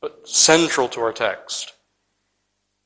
but 0.00 0.28
central 0.28 0.88
to 0.88 1.00
our 1.00 1.12
text. 1.12 1.72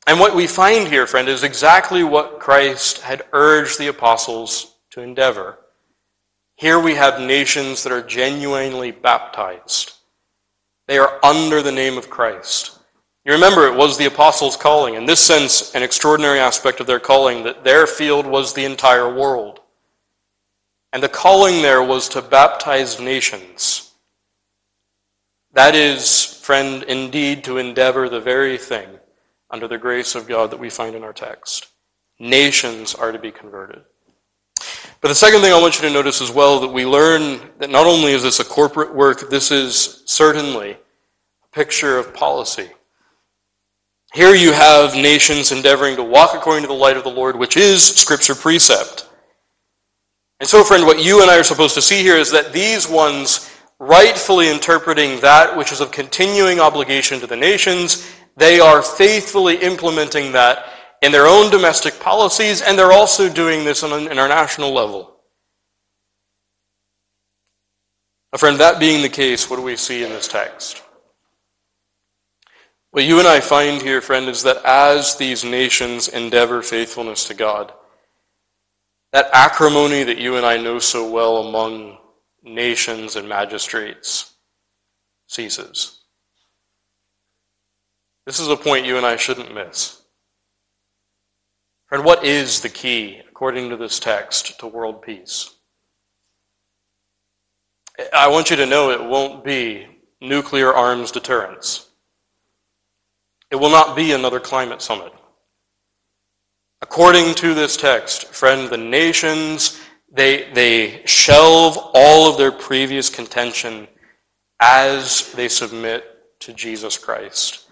And 0.07 0.18
what 0.18 0.35
we 0.35 0.47
find 0.47 0.88
here, 0.88 1.07
friend, 1.07 1.28
is 1.28 1.45
exactly 1.45 2.02
what 2.02 2.40
Christ 2.40 3.02
had 3.02 3.25
urged 3.33 3.78
the 3.78 3.88
apostles 3.88 4.75
to 4.90 5.02
endeavor. 5.02 5.59
Here 6.57 6.80
we 6.80 6.95
have 6.95 7.21
nations 7.21 7.83
that 7.83 7.92
are 7.92 8.02
genuinely 8.02 8.90
baptized. 8.90 9.92
They 10.87 10.99
are 10.99 11.23
under 11.23 11.61
the 11.61 11.73
name 11.73 11.99
of 11.99 12.09
Christ. 12.09 12.78
You 13.25 13.33
remember, 13.33 13.66
it 13.66 13.76
was 13.76 13.99
the 13.99 14.07
apostles' 14.07 14.57
calling. 14.57 14.95
In 14.95 15.04
this 15.04 15.25
sense, 15.25 15.75
an 15.75 15.83
extraordinary 15.83 16.40
aspect 16.40 16.80
of 16.80 16.87
their 16.87 16.99
calling, 16.99 17.45
that 17.45 17.62
their 17.62 17.87
field 17.87 18.26
was 18.26 18.54
the 18.54 18.64
entire 18.64 19.12
world. 19.12 19.57
And 20.92 21.02
the 21.02 21.09
calling 21.09 21.62
there 21.62 21.83
was 21.83 22.09
to 22.11 22.23
baptize 22.23 22.99
nations. 22.99 23.92
That 25.52 25.75
is, 25.75 26.25
friend, 26.42 26.83
indeed 26.85 27.45
to 27.45 27.59
endeavor 27.59 28.09
the 28.09 28.21
very 28.21 28.59
thing 28.59 28.88
under 29.50 29.68
the 29.68 29.78
grace 29.78 30.14
of 30.14 30.28
God 30.28 30.50
that 30.50 30.61
we 30.61 30.71
find 30.71 30.95
in 30.95 31.04
our 31.04 31.12
text. 31.12 31.68
Nations 32.18 32.95
are 32.95 33.12
to 33.12 33.18
be 33.18 33.30
converted. 33.30 33.83
But 35.00 35.09
the 35.09 35.14
second 35.14 35.40
thing 35.40 35.52
I 35.52 35.61
want 35.61 35.80
you 35.80 35.88
to 35.88 35.95
notice 35.95 36.21
as 36.21 36.30
well 36.30 36.59
that 36.61 36.68
we 36.68 36.85
learn 36.85 37.40
that 37.59 37.71
not 37.71 37.87
only 37.87 38.12
is 38.12 38.23
this 38.23 38.40
a 38.40 38.45
corporate 38.45 38.95
work, 38.95 39.30
this 39.30 39.50
is 39.50 40.02
certainly 40.07 40.73
a 40.73 41.54
picture 41.54 41.99
of 41.99 42.12
policy. 42.12 42.71
Here 44.14 44.35
you 44.35 44.52
have 44.52 44.95
nations 44.95 45.52
endeavoring 45.52 45.97
to 45.97 46.02
walk 46.02 46.35
according 46.35 46.62
to 46.62 46.68
the 46.68 46.75
light 46.75 46.97
of 46.97 47.04
the 47.04 47.11
Lord, 47.11 47.37
which 47.37 47.57
is 47.57 47.85
Scripture 47.85 48.35
precept. 48.35 49.07
And 50.40 50.49
so, 50.49 50.62
friend, 50.62 50.87
what 50.87 51.02
you 51.02 51.21
and 51.21 51.30
I 51.30 51.38
are 51.38 51.45
supposed 51.45 51.75
to 51.75 51.83
see 51.83 52.02
here 52.02 52.16
is 52.16 52.30
that 52.30 52.52
these 52.52 52.88
ones, 52.88 53.50
rightfully 53.80 54.49
interpreting 54.49 55.21
that 55.21 55.57
which 55.57 55.73
is 55.73 55.80
of 55.80 55.90
continuing 55.90 56.61
obligation 56.61 57.18
to 57.21 57.26
the 57.26 57.37
nations, 57.37 58.12
they 58.37 58.61
are 58.61 58.83
faithfully 58.83 59.57
implementing 59.57 60.33
that 60.33 60.66
in 61.02 61.12
their 61.12 61.26
own 61.26 61.50
domestic 61.50 61.99
policies, 61.99 62.62
and 62.62 62.78
they're 62.78 62.92
also 62.92 63.28
doing 63.28 63.64
this 63.64 63.83
on 63.83 63.92
an 63.92 64.11
international 64.11 64.73
level. 64.73 65.16
A 68.33 68.38
friend, 68.38 68.61
that 68.61 68.78
being 68.78 69.02
the 69.02 69.09
case, 69.09 69.49
what 69.49 69.57
do 69.57 69.62
we 69.62 69.76
see 69.76 70.04
in 70.04 70.11
this 70.11 70.28
text? 70.28 70.83
What 72.90 73.04
you 73.04 73.18
and 73.18 73.28
I 73.28 73.40
find 73.40 73.80
here, 73.80 74.00
friend, 74.00 74.28
is 74.28 74.42
that 74.42 74.64
as 74.64 75.16
these 75.16 75.45
nations 75.45 76.09
endeavor 76.09 76.62
faithfulness 76.62 77.25
to 77.26 77.35
God, 77.35 77.73
that 79.12 79.28
acrimony 79.32 80.02
that 80.04 80.18
you 80.18 80.36
and 80.36 80.44
I 80.44 80.56
know 80.56 80.78
so 80.78 81.10
well 81.10 81.48
among 81.48 81.98
nations 82.42 83.16
and 83.16 83.28
magistrates 83.28 84.34
ceases. 85.26 86.02
This 88.26 88.40
is 88.40 88.48
a 88.48 88.56
point 88.56 88.86
you 88.86 88.96
and 88.96 89.06
I 89.06 89.16
shouldn't 89.16 89.54
miss. 89.54 90.02
Friend, 91.86 92.04
what 92.04 92.24
is 92.24 92.60
the 92.60 92.68
key, 92.68 93.22
according 93.30 93.70
to 93.70 93.76
this 93.76 93.98
text, 93.98 94.60
to 94.60 94.66
world 94.66 95.00
peace? 95.00 95.54
I 98.12 98.28
want 98.28 98.50
you 98.50 98.56
to 98.56 98.66
know 98.66 98.90
it 98.90 99.02
won't 99.02 99.42
be 99.42 99.86
nuclear 100.20 100.72
arms 100.72 101.10
deterrence. 101.10 101.88
It 103.50 103.56
will 103.56 103.70
not 103.70 103.96
be 103.96 104.12
another 104.12 104.40
climate 104.40 104.82
summit. 104.82 105.12
According 106.90 107.35
to 107.35 107.52
this 107.52 107.76
text, 107.76 108.28
friend, 108.28 108.71
the 108.71 108.78
nations, 108.78 109.78
they, 110.11 110.50
they 110.54 111.02
shelve 111.04 111.76
all 111.92 112.30
of 112.30 112.38
their 112.38 112.50
previous 112.50 113.11
contention 113.11 113.87
as 114.59 115.30
they 115.33 115.49
submit 115.49 116.40
to 116.40 116.54
Jesus 116.54 116.97
Christ 116.97 117.68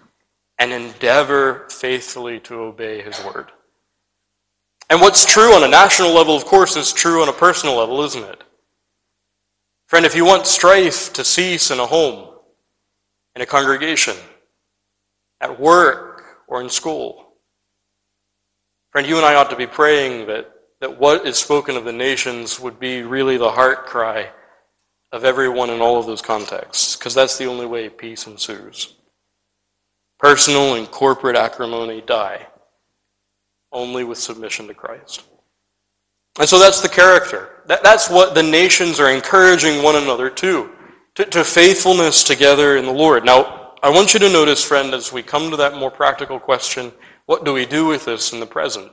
and 0.59 0.71
endeavor 0.71 1.65
faithfully 1.69 2.39
to 2.41 2.59
obey 2.59 3.01
his 3.01 3.19
word. 3.23 3.51
And 4.91 5.01
what's 5.01 5.25
true 5.25 5.55
on 5.55 5.63
a 5.63 5.67
national 5.67 6.13
level, 6.13 6.35
of 6.35 6.45
course, 6.45 6.77
is 6.77 6.93
true 6.93 7.23
on 7.23 7.27
a 7.27 7.33
personal 7.33 7.75
level, 7.75 8.03
isn't 8.03 8.23
it? 8.23 8.43
Friend, 9.87 10.05
if 10.05 10.15
you 10.15 10.25
want 10.25 10.45
strife 10.45 11.11
to 11.13 11.23
cease 11.23 11.71
in 11.71 11.79
a 11.79 11.87
home, 11.87 12.35
in 13.35 13.41
a 13.41 13.47
congregation, 13.47 14.15
at 15.41 15.59
work, 15.59 16.23
or 16.47 16.61
in 16.61 16.69
school, 16.69 17.26
Friend, 18.97 19.07
you 19.07 19.17
and 19.17 19.25
I 19.27 19.35
ought 19.35 19.51
to 19.51 19.55
be 19.55 19.67
praying 19.67 20.25
that, 20.25 20.49
that 20.81 20.99
what 20.99 21.27
is 21.27 21.37
spoken 21.37 21.77
of 21.77 21.85
the 21.85 21.93
nations 21.93 22.59
would 22.59 22.79
be 22.79 23.03
really 23.03 23.37
the 23.37 23.51
heart 23.51 23.85
cry 23.85 24.31
of 25.11 25.23
everyone 25.23 25.69
in 25.69 25.81
all 25.81 25.99
of 25.99 26.07
those 26.07 26.23
contexts, 26.23 26.95
because 26.95 27.13
that's 27.13 27.37
the 27.37 27.45
only 27.45 27.67
way 27.67 27.89
peace 27.89 28.25
ensues. 28.25 28.95
Personal 30.17 30.73
and 30.73 30.89
corporate 30.89 31.35
acrimony 31.35 32.01
die 32.01 32.47
only 33.71 34.03
with 34.03 34.17
submission 34.17 34.65
to 34.65 34.73
Christ. 34.73 35.21
And 36.39 36.49
so 36.49 36.57
that's 36.57 36.81
the 36.81 36.89
character. 36.89 37.61
That, 37.67 37.83
that's 37.83 38.09
what 38.09 38.33
the 38.33 38.41
nations 38.41 38.99
are 38.99 39.11
encouraging 39.11 39.83
one 39.83 39.95
another 39.95 40.31
to, 40.31 40.71
to, 41.13 41.25
to 41.25 41.43
faithfulness 41.43 42.23
together 42.23 42.77
in 42.77 42.85
the 42.85 42.91
Lord. 42.91 43.25
Now, 43.25 43.75
I 43.83 43.91
want 43.91 44.15
you 44.15 44.19
to 44.21 44.33
notice, 44.33 44.63
friend, 44.63 44.95
as 44.95 45.13
we 45.13 45.21
come 45.21 45.51
to 45.51 45.57
that 45.57 45.75
more 45.75 45.91
practical 45.91 46.39
question 46.39 46.91
what 47.27 47.45
do 47.45 47.53
we 47.53 47.65
do 47.65 47.85
with 47.85 48.05
this 48.05 48.33
in 48.33 48.39
the 48.39 48.45
present? 48.45 48.91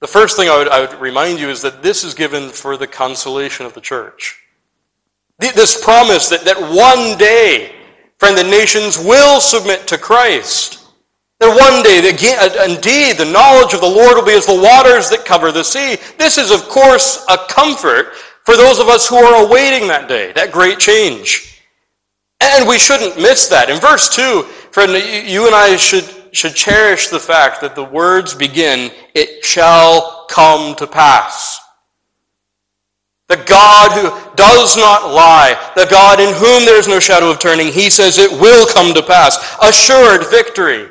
The 0.00 0.06
first 0.06 0.36
thing 0.36 0.48
I 0.48 0.56
would, 0.56 0.68
I 0.68 0.80
would 0.80 1.00
remind 1.00 1.38
you 1.38 1.48
is 1.48 1.62
that 1.62 1.82
this 1.82 2.04
is 2.04 2.14
given 2.14 2.48
for 2.48 2.76
the 2.76 2.86
consolation 2.86 3.66
of 3.66 3.74
the 3.74 3.80
church. 3.80 4.40
This 5.38 5.82
promise 5.82 6.28
that, 6.28 6.44
that 6.44 6.56
one 6.56 7.18
day, 7.18 7.74
friend, 8.18 8.38
the 8.38 8.44
nations 8.44 8.98
will 8.98 9.40
submit 9.40 9.86
to 9.88 9.98
Christ. 9.98 10.86
That 11.40 11.48
one 11.48 11.82
day, 11.82 11.98
uh, 12.38 12.72
indeed, 12.72 13.18
the 13.18 13.30
knowledge 13.32 13.74
of 13.74 13.80
the 13.80 13.86
Lord 13.86 14.14
will 14.14 14.24
be 14.24 14.32
as 14.32 14.46
the 14.46 14.54
waters 14.54 15.10
that 15.10 15.24
cover 15.24 15.50
the 15.50 15.64
sea. 15.64 15.96
This 16.18 16.38
is, 16.38 16.52
of 16.52 16.68
course, 16.68 17.24
a 17.28 17.36
comfort 17.48 18.14
for 18.44 18.56
those 18.56 18.78
of 18.78 18.88
us 18.88 19.08
who 19.08 19.16
are 19.16 19.44
awaiting 19.44 19.88
that 19.88 20.08
day, 20.08 20.32
that 20.32 20.52
great 20.52 20.78
change. 20.78 21.62
And 22.40 22.68
we 22.68 22.78
shouldn't 22.78 23.16
miss 23.16 23.48
that. 23.48 23.70
In 23.70 23.80
verse 23.80 24.08
2, 24.14 24.42
friend, 24.70 24.92
you 25.28 25.46
and 25.46 25.54
I 25.54 25.76
should 25.76 26.04
should 26.34 26.54
cherish 26.54 27.08
the 27.08 27.20
fact 27.20 27.60
that 27.60 27.74
the 27.74 27.84
words 27.84 28.34
begin, 28.34 28.90
it 29.14 29.44
shall 29.44 30.26
come 30.28 30.74
to 30.76 30.86
pass. 30.86 31.60
The 33.28 33.36
God 33.46 33.92
who 33.92 34.36
does 34.36 34.76
not 34.76 35.10
lie, 35.10 35.54
the 35.76 35.86
God 35.86 36.20
in 36.20 36.34
whom 36.34 36.66
there 36.66 36.78
is 36.78 36.88
no 36.88 37.00
shadow 37.00 37.30
of 37.30 37.38
turning, 37.38 37.68
he 37.68 37.88
says 37.88 38.18
it 38.18 38.30
will 38.30 38.66
come 38.66 38.92
to 38.94 39.02
pass. 39.02 39.56
Assured 39.62 40.28
victory, 40.28 40.88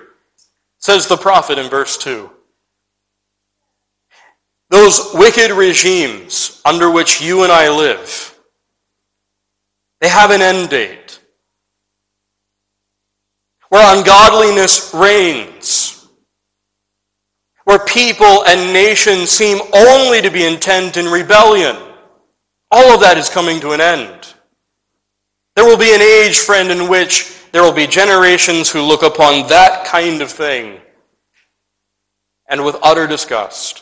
says 0.79 1.07
the 1.07 1.17
prophet 1.17 1.57
in 1.57 1.69
verse 1.69 1.97
2. 1.97 2.29
Those 4.69 5.11
wicked 5.13 5.51
regimes 5.51 6.61
under 6.65 6.89
which 6.89 7.21
you 7.21 7.43
and 7.43 7.51
I 7.51 7.69
live, 7.69 8.37
they 10.01 10.09
have 10.09 10.31
an 10.31 10.41
end 10.41 10.69
date 10.69 11.02
where 13.73 13.97
ungodliness 13.97 14.93
reigns, 14.93 16.07
where 17.63 17.79
people 17.79 18.45
and 18.45 18.71
nations 18.71 19.31
seem 19.31 19.59
only 19.73 20.21
to 20.21 20.29
be 20.29 20.45
intent 20.45 20.95
in 20.95 21.07
rebellion. 21.07 21.75
All 22.69 22.93
of 22.93 23.01
that 23.01 23.17
is 23.17 23.31
coming 23.31 23.59
to 23.61 23.71
an 23.71 23.81
end. 23.81 24.35
There 25.55 25.65
will 25.65 25.79
be 25.79 25.91
an 25.91 26.03
age, 26.03 26.37
friend, 26.37 26.69
in 26.69 26.87
which 26.87 27.35
there 27.51 27.63
will 27.63 27.73
be 27.73 27.87
generations 27.87 28.69
who 28.69 28.83
look 28.83 29.01
upon 29.01 29.47
that 29.47 29.85
kind 29.87 30.21
of 30.21 30.31
thing 30.31 30.79
and 32.47 32.63
with 32.63 32.77
utter 32.83 33.07
disgust. 33.07 33.81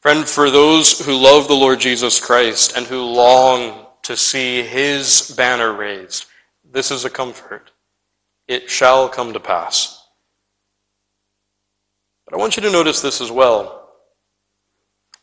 Friend, 0.00 0.24
for 0.24 0.48
those 0.48 1.04
who 1.04 1.16
love 1.16 1.48
the 1.48 1.54
Lord 1.54 1.80
Jesus 1.80 2.20
Christ 2.20 2.76
and 2.76 2.86
who 2.86 3.02
long 3.02 3.84
to 4.04 4.16
see 4.16 4.62
his 4.62 5.34
banner 5.36 5.72
raised, 5.72 6.26
this 6.74 6.90
is 6.90 7.04
a 7.04 7.10
comfort. 7.10 7.70
It 8.48 8.68
shall 8.68 9.08
come 9.08 9.32
to 9.32 9.40
pass. 9.40 10.06
But 12.26 12.34
I 12.34 12.36
want 12.36 12.56
you 12.56 12.62
to 12.64 12.70
notice 12.70 13.00
this 13.00 13.20
as 13.20 13.30
well. 13.30 13.88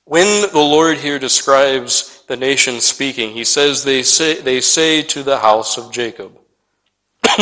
When 0.05 0.49
the 0.51 0.57
Lord 0.57 0.97
here 0.97 1.19
describes 1.19 2.23
the 2.27 2.37
nation 2.37 2.79
speaking, 2.79 3.31
he 3.31 3.43
says 3.43 3.83
they 3.83 4.01
say, 4.01 4.41
they 4.41 4.61
say 4.61 5.01
to 5.03 5.23
the 5.23 5.39
house 5.39 5.77
of 5.77 5.91
Jacob. 5.91 6.39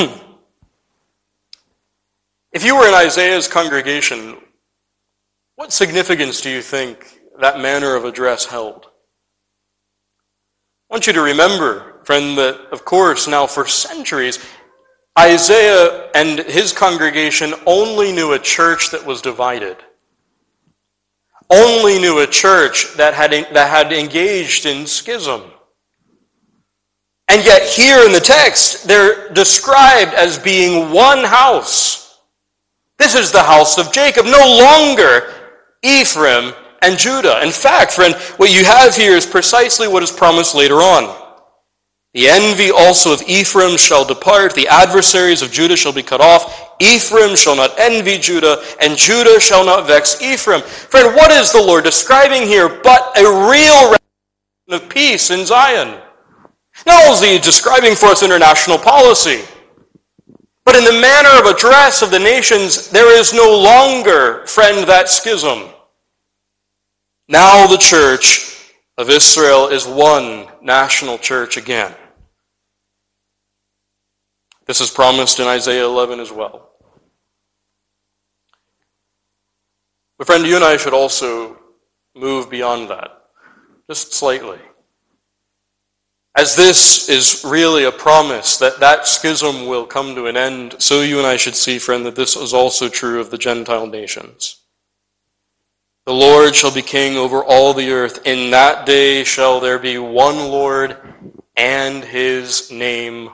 if 2.51 2.65
you 2.65 2.75
were 2.75 2.87
in 2.87 2.93
Isaiah's 2.95 3.47
congregation, 3.47 4.37
what 5.55 5.71
significance 5.71 6.41
do 6.41 6.49
you 6.49 6.61
think 6.61 7.21
that 7.39 7.59
manner 7.59 7.95
of 7.95 8.05
address 8.05 8.45
held? 8.45 8.87
I 10.89 10.95
want 10.95 11.05
you 11.05 11.13
to 11.13 11.21
remember 11.21 11.98
friend, 12.09 12.39
that 12.39 12.59
of 12.71 12.83
course 12.85 13.27
now 13.27 13.45
for 13.45 13.67
centuries, 13.67 14.39
Isaiah 15.19 16.09
and 16.15 16.39
his 16.39 16.73
congregation 16.73 17.53
only 17.67 18.11
knew 18.11 18.33
a 18.33 18.39
church 18.39 18.89
that 18.89 19.05
was 19.05 19.21
divided. 19.21 19.77
Only 21.51 21.99
knew 21.99 22.17
a 22.17 22.25
church 22.25 22.95
that 22.97 23.13
had, 23.13 23.29
that 23.53 23.69
had 23.69 23.93
engaged 23.93 24.65
in 24.65 24.87
schism. 24.87 25.51
And 27.27 27.45
yet, 27.45 27.61
here 27.61 28.03
in 28.03 28.11
the 28.11 28.19
text, 28.19 28.87
they're 28.87 29.29
described 29.29 30.15
as 30.15 30.39
being 30.39 30.91
one 30.91 31.23
house. 31.23 32.17
This 32.97 33.13
is 33.13 33.31
the 33.31 33.43
house 33.43 33.77
of 33.77 33.91
Jacob, 33.91 34.25
no 34.25 34.57
longer 34.57 35.31
Ephraim 35.83 36.55
and 36.81 36.97
Judah. 36.97 37.43
In 37.43 37.51
fact, 37.51 37.91
friend, 37.93 38.15
what 38.37 38.51
you 38.51 38.65
have 38.65 38.95
here 38.95 39.15
is 39.15 39.27
precisely 39.27 39.87
what 39.87 40.01
is 40.01 40.11
promised 40.11 40.55
later 40.55 40.77
on. 40.77 41.28
The 42.13 42.27
envy 42.27 42.71
also 42.71 43.13
of 43.13 43.21
Ephraim 43.27 43.77
shall 43.77 44.03
depart, 44.03 44.55
the 44.55 44.67
adversaries 44.67 45.43
of 45.43 45.51
Judah 45.51 45.77
shall 45.77 45.93
be 45.93 46.01
cut 46.01 46.21
off. 46.21 46.75
Ephraim 46.79 47.35
shall 47.35 47.55
not 47.55 47.77
envy 47.77 48.17
Judah, 48.17 48.63
and 48.81 48.97
Judah 48.97 49.39
shall 49.39 49.63
not 49.63 49.85
vex 49.85 50.19
Ephraim. 50.21 50.61
Friend, 50.61 51.15
what 51.15 51.31
is 51.31 51.51
the 51.51 51.61
Lord 51.61 51.83
describing 51.83 52.43
here 52.43 52.67
but 52.67 53.15
a 53.15 53.49
real 53.49 53.95
of 54.69 54.89
peace 54.89 55.29
in 55.29 55.45
Zion? 55.45 55.99
Not 56.87 57.05
only 57.05 57.11
is 57.11 57.21
he 57.21 57.37
describing 57.39 57.95
for 57.95 58.07
us 58.07 58.23
international 58.23 58.77
policy, 58.77 59.43
but 60.65 60.75
in 60.75 60.85
the 60.85 61.01
manner 61.01 61.29
of 61.39 61.45
address 61.45 62.01
of 62.01 62.09
the 62.09 62.19
nations, 62.19 62.89
there 62.89 63.11
is 63.19 63.33
no 63.33 63.59
longer, 63.59 64.45
friend, 64.47 64.87
that 64.87 65.09
schism. 65.09 65.65
Now 67.27 67.67
the 67.67 67.77
church 67.77 68.71
of 68.97 69.09
Israel 69.09 69.67
is 69.67 69.85
one 69.85 70.47
national 70.61 71.17
church 71.17 71.57
again. 71.57 71.93
This 74.69 74.81
is 74.81 74.91
promised 74.91 75.39
in 75.39 75.47
Isaiah 75.47 75.85
11 75.85 76.19
as 76.19 76.31
well. 76.31 76.69
But, 80.15 80.27
friend, 80.27 80.45
you 80.45 80.57
and 80.57 80.63
I 80.63 80.77
should 80.77 80.93
also 80.93 81.57
move 82.15 82.51
beyond 82.51 82.91
that, 82.91 83.23
just 83.89 84.13
slightly. 84.13 84.59
As 86.35 86.55
this 86.55 87.09
is 87.09 87.43
really 87.43 87.85
a 87.85 87.91
promise 87.91 88.57
that 88.57 88.79
that 88.79 89.07
schism 89.07 89.65
will 89.65 89.87
come 89.87 90.13
to 90.13 90.27
an 90.27 90.37
end, 90.37 90.75
so 90.77 91.01
you 91.01 91.17
and 91.17 91.25
I 91.25 91.35
should 91.35 91.55
see, 91.55 91.79
friend, 91.79 92.05
that 92.05 92.15
this 92.15 92.35
is 92.35 92.53
also 92.53 92.89
true 92.89 93.19
of 93.19 93.31
the 93.31 93.39
Gentile 93.39 93.87
nations. 93.87 94.57
The 96.05 96.13
Lord 96.13 96.55
shall 96.55 96.71
be 96.71 96.83
king 96.83 97.17
over 97.17 97.43
all 97.43 97.73
the 97.73 97.89
earth. 97.89 98.21
In 98.23 98.51
that 98.51 98.85
day 98.85 99.23
shall 99.23 99.59
there 99.59 99.79
be 99.79 99.97
one 99.97 100.37
Lord, 100.37 100.95
and 101.57 102.03
his 102.03 102.69
name 102.69 103.31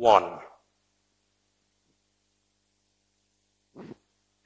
one. 0.00 0.38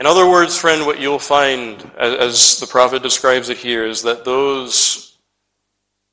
In 0.00 0.06
other 0.06 0.28
words, 0.28 0.58
friend, 0.58 0.84
what 0.84 0.98
you'll 0.98 1.20
find, 1.20 1.80
as 1.96 2.58
the 2.58 2.66
prophet 2.66 3.04
describes 3.04 3.48
it 3.48 3.58
here, 3.58 3.86
is 3.86 4.02
that 4.02 4.24
those, 4.24 5.16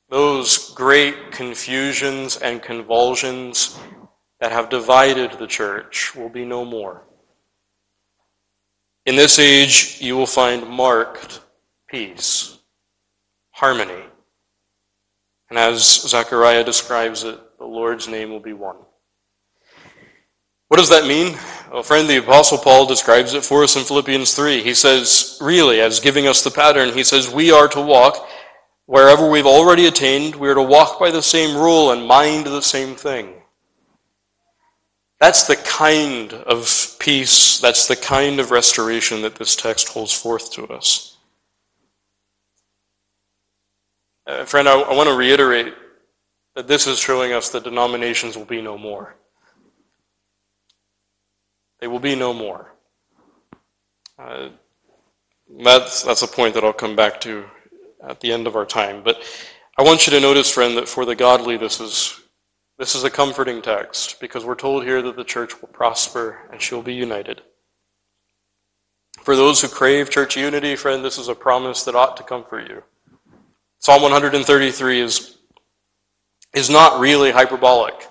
those 0.10 0.70
great 0.76 1.32
confusions 1.32 2.38
and 2.38 2.62
convulsions 2.62 3.80
that 4.40 4.52
have 4.52 4.70
divided 4.70 5.32
the 5.34 5.48
church 5.48 6.16
will 6.16 6.30
be 6.30 6.46
no 6.46 6.64
more. 6.64 7.02
In 9.08 9.16
this 9.16 9.40
age, 9.40 9.98
you 10.00 10.16
will 10.16 10.28
find 10.28 10.70
marked 10.70 11.42
peace, 11.90 12.60
harmony. 13.50 14.04
And 15.50 15.58
as 15.58 15.84
Zechariah 15.84 16.64
describes 16.64 17.24
it, 17.24 17.40
the 17.58 17.66
Lord's 17.66 18.08
name 18.08 18.30
will 18.30 18.40
be 18.40 18.54
one. 18.54 18.78
What 20.72 20.78
does 20.78 20.88
that 20.88 21.06
mean? 21.06 21.38
Well, 21.70 21.84
friend, 21.84 22.10
the 22.10 22.20
Apostle 22.20 22.58
Paul 22.58 22.86
describes 22.86 23.34
it 23.34 23.44
for 23.44 23.62
us 23.62 23.76
in 23.76 23.84
Philippians 23.84 24.34
3. 24.34 24.64
He 24.64 24.74
says, 24.74 25.38
really, 25.42 25.82
as 25.82 26.00
giving 26.00 26.28
us 26.28 26.46
the 26.46 26.50
pattern, 26.50 26.94
he 26.94 27.04
says, 27.04 27.30
we 27.30 27.52
are 27.52 27.68
to 27.68 27.82
walk 27.82 28.26
wherever 28.86 29.30
we've 29.30 29.46
already 29.46 29.88
attained, 29.88 30.34
we 30.34 30.48
are 30.48 30.56
to 30.56 30.62
walk 30.62 30.98
by 30.98 31.12
the 31.12 31.22
same 31.22 31.58
rule 31.58 31.92
and 31.92 32.08
mind 32.08 32.46
the 32.46 32.62
same 32.62 32.96
thing. 32.96 33.34
That's 35.20 35.44
the 35.44 35.58
kind 35.58 36.32
of 36.32 36.96
peace, 37.00 37.60
that's 37.60 37.90
the 37.90 37.98
kind 37.98 38.40
of 38.40 38.52
restoration 38.52 39.24
that 39.24 39.36
this 39.36 39.58
text 39.58 39.90
holds 39.90 40.14
forth 40.14 40.54
to 40.54 40.68
us. 40.68 41.18
Uh, 44.26 44.46
friend, 44.46 44.70
I, 44.70 44.80
I 44.80 44.96
want 44.96 45.10
to 45.10 45.18
reiterate 45.18 45.74
that 46.56 46.70
this 46.70 46.88
is 46.88 46.98
showing 46.98 47.34
us 47.34 47.50
that 47.50 47.66
denominations 47.66 48.38
will 48.38 48.46
be 48.46 48.62
no 48.62 48.78
more. 48.78 49.18
They 51.82 51.88
will 51.88 52.00
be 52.00 52.16
no 52.16 52.34
more. 52.34 52.74
Uh, 54.18 54.50
that's, 55.60 56.04
that's 56.04 56.22
a 56.22 56.28
point 56.28 56.54
that 56.54 56.64
I'll 56.64 56.72
come 56.72 56.96
back 56.96 57.20
to 57.22 57.46
at 58.08 58.22
the 58.22 58.32
end 58.32 58.48
of 58.48 58.56
our 58.56 58.66
time. 58.66 59.04
But 59.04 59.22
I 59.78 59.84
want 59.84 60.08
you 60.08 60.12
to 60.12 60.20
notice, 60.20 60.50
friend, 60.50 60.78
that 60.78 60.88
for 60.88 61.06
the 61.06 61.16
godly, 61.16 61.58
this 61.58 61.82
is 61.82 62.22
this 62.82 62.96
is 62.96 63.04
a 63.04 63.12
comforting 63.12 63.62
text 63.62 64.20
because 64.20 64.44
we're 64.44 64.56
told 64.56 64.84
here 64.84 65.04
that 65.04 65.16
the 65.16 65.24
church 65.24 65.62
will 65.62 65.70
prosper 65.70 66.50
and 66.52 66.60
she'll 66.60 66.82
be 66.82 66.96
united. 66.96 67.42
For 69.22 69.36
those 69.36 69.62
who 69.62 69.68
crave 69.68 70.10
church 70.10 70.36
unity, 70.36 70.76
friend, 70.76 71.06
this 71.06 71.20
is 71.20 71.28
a 71.28 71.36
promise 71.36 71.84
that 71.84 71.94
ought 71.94 72.18
to 72.18 72.24
comfort 72.24 72.68
you. 72.68 72.82
Psalm 73.78 74.02
133 74.02 75.00
is, 75.00 75.38
is 76.56 76.72
not 76.72 77.00
really 77.00 77.30
hyperbolic. 77.30 78.08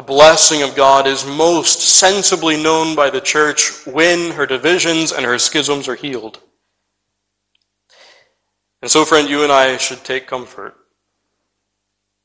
The 0.00 0.06
blessing 0.06 0.62
of 0.62 0.74
God 0.74 1.06
is 1.06 1.26
most 1.26 1.82
sensibly 1.82 2.56
known 2.56 2.96
by 2.96 3.10
the 3.10 3.20
church 3.20 3.86
when 3.86 4.30
her 4.30 4.46
divisions 4.46 5.12
and 5.12 5.26
her 5.26 5.38
schisms 5.38 5.88
are 5.88 5.94
healed. 5.94 6.40
And 8.80 8.90
so, 8.90 9.04
friend, 9.04 9.28
you 9.28 9.42
and 9.42 9.52
I 9.52 9.76
should 9.76 10.02
take 10.02 10.26
comfort 10.26 10.74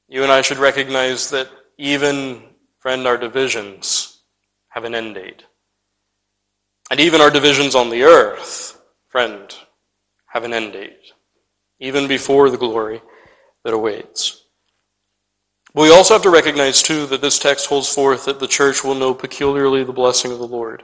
you 0.07 0.23
and 0.23 0.31
I 0.31 0.41
should 0.41 0.57
recognize 0.57 1.29
that 1.31 1.49
even, 1.77 2.43
friend, 2.79 3.05
our 3.05 3.17
divisions 3.17 4.21
have 4.69 4.85
an 4.85 4.95
end 4.95 5.15
date. 5.15 5.43
And 6.89 7.01
even 7.01 7.19
our 7.19 7.29
divisions 7.29 7.75
on 7.75 7.89
the 7.89 8.03
earth, 8.03 8.81
friend, 9.09 9.53
have 10.27 10.45
an 10.45 10.53
end 10.53 10.71
date, 10.71 11.11
even 11.81 12.07
before 12.07 12.49
the 12.49 12.57
glory 12.57 13.01
that 13.65 13.73
awaits. 13.73 14.44
But 15.75 15.81
we 15.81 15.91
also 15.91 16.13
have 16.13 16.23
to 16.23 16.29
recognize, 16.29 16.81
too, 16.81 17.05
that 17.07 17.19
this 17.19 17.38
text 17.38 17.67
holds 17.67 17.93
forth 17.93 18.23
that 18.25 18.39
the 18.39 18.47
church 18.47 18.81
will 18.81 18.95
know 18.95 19.13
peculiarly 19.13 19.83
the 19.83 19.91
blessing 19.91 20.31
of 20.31 20.39
the 20.39 20.47
Lord. 20.47 20.83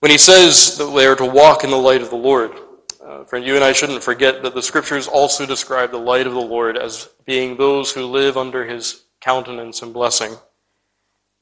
When 0.00 0.10
he 0.10 0.16
says 0.16 0.78
that 0.78 0.86
they 0.86 1.04
are 1.04 1.16
to 1.16 1.26
walk 1.26 1.64
in 1.64 1.70
the 1.70 1.76
light 1.76 2.00
of 2.00 2.08
the 2.08 2.16
Lord, 2.16 2.52
uh, 3.04 3.24
friend, 3.24 3.44
you 3.44 3.56
and 3.56 3.62
I 3.62 3.72
shouldn't 3.72 4.02
forget 4.02 4.42
that 4.42 4.54
the 4.54 4.62
scriptures 4.62 5.06
also 5.06 5.44
describe 5.44 5.90
the 5.90 5.98
light 5.98 6.26
of 6.26 6.32
the 6.32 6.40
Lord 6.40 6.78
as 6.78 7.10
being 7.26 7.58
those 7.58 7.92
who 7.92 8.06
live 8.06 8.38
under 8.38 8.64
his 8.64 9.04
countenance 9.20 9.82
and 9.82 9.92
blessing. 9.92 10.34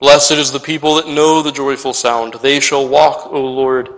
Blessed 0.00 0.32
is 0.32 0.50
the 0.50 0.58
people 0.58 0.96
that 0.96 1.06
know 1.06 1.42
the 1.42 1.52
joyful 1.52 1.94
sound. 1.94 2.34
They 2.34 2.58
shall 2.58 2.88
walk, 2.88 3.32
O 3.32 3.40
Lord, 3.40 3.88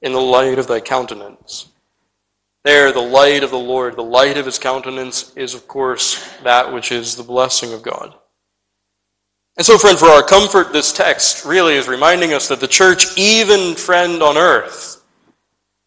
in 0.00 0.12
the 0.12 0.20
light 0.20 0.58
of 0.58 0.66
thy 0.66 0.80
countenance. 0.80 1.71
There, 2.64 2.92
the 2.92 3.00
light 3.00 3.42
of 3.42 3.50
the 3.50 3.58
Lord, 3.58 3.96
the 3.96 4.02
light 4.02 4.38
of 4.38 4.46
his 4.46 4.58
countenance, 4.58 5.36
is, 5.36 5.54
of 5.54 5.66
course, 5.66 6.24
that 6.44 6.72
which 6.72 6.92
is 6.92 7.16
the 7.16 7.24
blessing 7.24 7.72
of 7.72 7.82
God. 7.82 8.14
And 9.56 9.66
so, 9.66 9.78
friend, 9.78 9.98
for 9.98 10.06
our 10.06 10.22
comfort, 10.22 10.72
this 10.72 10.92
text 10.92 11.44
really 11.44 11.74
is 11.74 11.88
reminding 11.88 12.32
us 12.32 12.48
that 12.48 12.60
the 12.60 12.68
church, 12.68 13.18
even 13.18 13.74
friend 13.74 14.22
on 14.22 14.38
earth, 14.38 15.04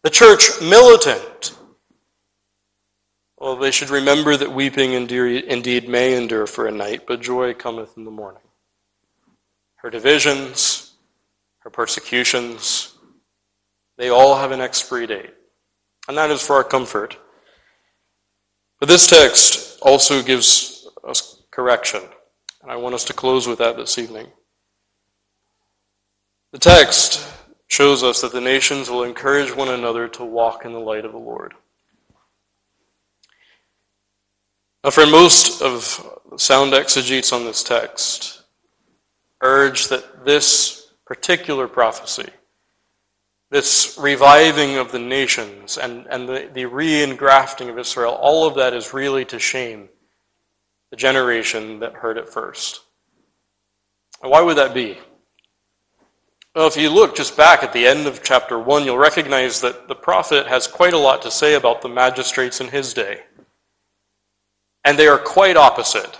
the 0.02 0.10
church 0.10 0.60
militant. 0.60 1.56
Well, 3.38 3.56
they 3.56 3.70
should 3.70 3.90
remember 3.90 4.36
that 4.36 4.52
weeping 4.52 4.92
indeed 4.92 5.88
may 5.88 6.16
endure 6.16 6.46
for 6.46 6.68
a 6.68 6.72
night, 6.72 7.06
but 7.06 7.20
joy 7.22 7.54
cometh 7.54 7.96
in 7.96 8.04
the 8.04 8.10
morning. 8.10 8.42
Her 9.76 9.90
divisions, 9.90 10.94
her 11.60 11.70
persecutions, 11.70 12.94
they 13.96 14.10
all 14.10 14.36
have 14.36 14.52
an 14.52 14.60
expiry 14.60 15.06
date. 15.06 15.34
And 16.08 16.16
that 16.16 16.30
is 16.30 16.42
for 16.42 16.56
our 16.56 16.64
comfort. 16.64 17.16
But 18.78 18.88
this 18.88 19.06
text 19.06 19.78
also 19.82 20.22
gives 20.22 20.88
us 21.06 21.42
correction. 21.50 22.02
And 22.62 22.70
I 22.70 22.76
want 22.76 22.94
us 22.94 23.04
to 23.04 23.12
close 23.12 23.46
with 23.46 23.58
that 23.58 23.76
this 23.76 23.98
evening. 23.98 24.26
The 26.52 26.58
text 26.58 27.26
shows 27.68 28.02
us 28.02 28.20
that 28.20 28.32
the 28.32 28.40
nations 28.40 28.88
will 28.88 29.02
encourage 29.02 29.54
one 29.54 29.68
another 29.68 30.08
to 30.08 30.24
walk 30.24 30.64
in 30.64 30.72
the 30.72 30.78
light 30.78 31.04
of 31.04 31.12
the 31.12 31.18
Lord. 31.18 31.54
Now, 34.84 34.90
for 34.90 35.06
most 35.06 35.62
of 35.62 36.00
sound 36.36 36.72
exegetes 36.72 37.32
on 37.32 37.44
this 37.44 37.64
text, 37.64 38.42
urge 39.42 39.88
that 39.88 40.24
this 40.24 40.92
particular 41.04 41.66
prophecy, 41.66 42.28
this 43.50 43.96
reviving 44.00 44.76
of 44.76 44.92
the 44.92 44.98
nations 44.98 45.78
and, 45.78 46.06
and 46.10 46.28
the, 46.28 46.50
the 46.52 46.64
re 46.64 47.02
engrafting 47.02 47.68
of 47.68 47.78
Israel, 47.78 48.12
all 48.20 48.46
of 48.46 48.56
that 48.56 48.74
is 48.74 48.92
really 48.92 49.24
to 49.26 49.38
shame 49.38 49.88
the 50.90 50.96
generation 50.96 51.80
that 51.80 51.94
heard 51.94 52.18
it 52.18 52.28
first. 52.28 52.80
And 54.22 54.30
why 54.30 54.42
would 54.42 54.56
that 54.56 54.74
be? 54.74 54.98
Well, 56.54 56.66
if 56.66 56.76
you 56.76 56.88
look 56.88 57.14
just 57.14 57.36
back 57.36 57.62
at 57.62 57.72
the 57.72 57.86
end 57.86 58.06
of 58.06 58.22
chapter 58.22 58.58
1, 58.58 58.84
you'll 58.84 58.96
recognize 58.96 59.60
that 59.60 59.88
the 59.88 59.94
prophet 59.94 60.46
has 60.46 60.66
quite 60.66 60.94
a 60.94 60.98
lot 60.98 61.20
to 61.22 61.30
say 61.30 61.54
about 61.54 61.82
the 61.82 61.88
magistrates 61.88 62.60
in 62.60 62.68
his 62.68 62.94
day. 62.94 63.24
And 64.82 64.98
they 64.98 65.06
are 65.06 65.18
quite 65.18 65.56
opposite 65.56 66.18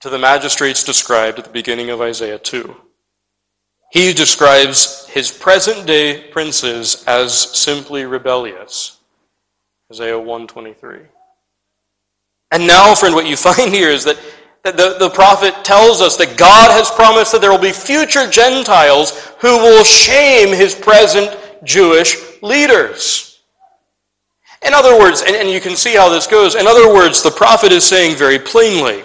to 0.00 0.08
the 0.08 0.18
magistrates 0.18 0.84
described 0.84 1.38
at 1.38 1.46
the 1.46 1.50
beginning 1.50 1.90
of 1.90 2.00
Isaiah 2.00 2.38
2. 2.38 2.76
He 3.90 4.12
describes 4.12 5.06
his 5.08 5.30
present 5.30 5.86
day 5.86 6.28
princes 6.30 7.04
as 7.06 7.34
simply 7.56 8.04
rebellious. 8.04 8.98
Isaiah 9.92 10.18
123. 10.18 11.00
And 12.52 12.66
now, 12.66 12.94
friend, 12.94 13.14
what 13.14 13.26
you 13.26 13.36
find 13.36 13.72
here 13.72 13.90
is 13.90 14.04
that 14.04 14.18
that 14.66 14.76
the, 14.76 14.96
the 14.98 15.10
prophet 15.10 15.64
tells 15.64 16.00
us 16.00 16.16
that 16.16 16.36
God 16.36 16.72
has 16.72 16.90
promised 16.90 17.30
that 17.30 17.40
there 17.40 17.52
will 17.52 17.58
be 17.58 17.70
future 17.70 18.28
Gentiles 18.28 19.32
who 19.38 19.58
will 19.58 19.84
shame 19.84 20.48
his 20.48 20.74
present 20.74 21.38
Jewish 21.62 22.16
leaders. 22.42 23.38
In 24.66 24.74
other 24.74 24.98
words, 24.98 25.22
and, 25.22 25.36
and 25.36 25.48
you 25.48 25.60
can 25.60 25.76
see 25.76 25.94
how 25.94 26.08
this 26.08 26.26
goes, 26.26 26.56
in 26.56 26.66
other 26.66 26.92
words, 26.92 27.22
the 27.22 27.30
prophet 27.30 27.70
is 27.70 27.84
saying 27.84 28.16
very 28.16 28.40
plainly, 28.40 29.04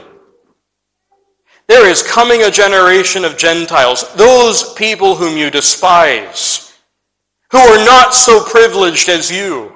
there 1.71 1.87
is 1.87 2.03
coming 2.03 2.43
a 2.43 2.51
generation 2.51 3.23
of 3.23 3.37
Gentiles, 3.37 4.13
those 4.15 4.73
people 4.73 5.15
whom 5.15 5.37
you 5.37 5.49
despise, 5.49 6.77
who 7.49 7.59
are 7.59 7.85
not 7.85 8.13
so 8.13 8.43
privileged 8.43 9.07
as 9.07 9.31
you, 9.31 9.71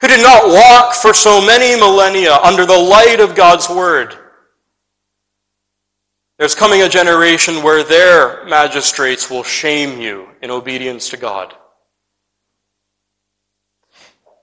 who 0.00 0.08
did 0.08 0.22
not 0.22 0.48
walk 0.48 0.94
for 0.94 1.12
so 1.12 1.44
many 1.44 1.78
millennia 1.78 2.36
under 2.36 2.64
the 2.64 2.78
light 2.78 3.20
of 3.20 3.34
God's 3.34 3.68
Word. 3.68 4.16
There's 6.38 6.54
coming 6.54 6.80
a 6.80 6.88
generation 6.88 7.62
where 7.62 7.84
their 7.84 8.46
magistrates 8.46 9.28
will 9.28 9.44
shame 9.44 10.00
you 10.00 10.28
in 10.40 10.50
obedience 10.50 11.10
to 11.10 11.18
God. 11.18 11.54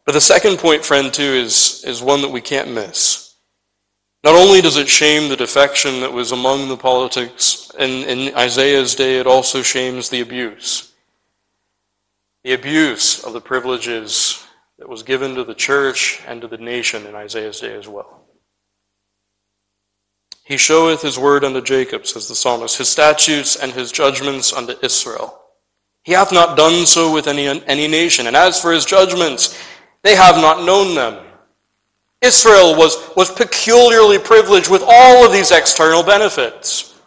But 0.06 0.12
the 0.12 0.22
second 0.22 0.60
point, 0.60 0.86
friend, 0.86 1.12
too, 1.12 1.24
is, 1.24 1.84
is 1.84 2.04
one 2.04 2.22
that 2.22 2.30
we 2.30 2.42
can't 2.42 2.72
miss. 2.72 3.29
Not 4.24 4.36
only 4.36 4.62
does 4.62 4.76
it 4.76 4.90
shame 4.90 5.30
the 5.30 5.38
defection 5.38 6.02
that 6.02 6.12
was 6.12 6.32
among 6.32 6.68
the 6.68 6.78
politics 6.78 7.72
in, 7.80 8.04
in 8.04 8.36
Isaiah's 8.36 8.96
day, 8.96 9.20
it 9.20 9.28
also 9.28 9.62
shames 9.62 10.10
the 10.10 10.20
abuse. 10.20 10.94
The 12.44 12.54
abuse 12.54 13.24
of 13.24 13.34
the 13.34 13.42
privileges 13.42 14.46
that 14.78 14.90
was 14.90 15.04
given 15.04 15.36
to 15.36 15.44
the 15.44 15.54
church 15.54 16.22
and 16.28 16.42
to 16.42 16.48
the 16.48 16.58
nation 16.58 17.06
in 17.06 17.16
Isaiah's 17.16 17.60
day 17.60 17.74
as 17.76 17.88
well. 17.88 18.24
He 20.44 20.58
showeth 20.58 21.02
his 21.02 21.20
word 21.20 21.46
unto 21.46 21.62
Jacob, 21.62 22.08
says 22.08 22.28
the 22.28 22.36
psalmist, 22.36 22.78
his 22.78 22.90
statutes 22.90 23.56
and 23.56 23.72
his 23.72 23.92
judgments 23.92 24.52
unto 24.52 24.74
Israel. 24.82 25.40
He 26.04 26.14
hath 26.14 26.32
not 26.32 26.58
done 26.58 26.86
so 26.86 27.14
with 27.14 27.28
any, 27.28 27.48
any 27.48 27.88
nation, 27.88 28.26
and 28.26 28.36
as 28.36 28.60
for 28.60 28.72
his 28.72 28.86
judgments, 28.86 29.58
they 30.02 30.16
have 30.16 30.38
not 30.38 30.66
known 30.66 30.96
them. 30.96 31.24
Israel 32.22 32.76
was, 32.76 32.98
was 33.16 33.32
peculiarly 33.32 34.20
privileged 34.20 34.70
with 34.70 34.84
all 34.86 35.26
of 35.26 35.32
these 35.32 35.52
external 35.52 36.04
benefits. 36.04 37.00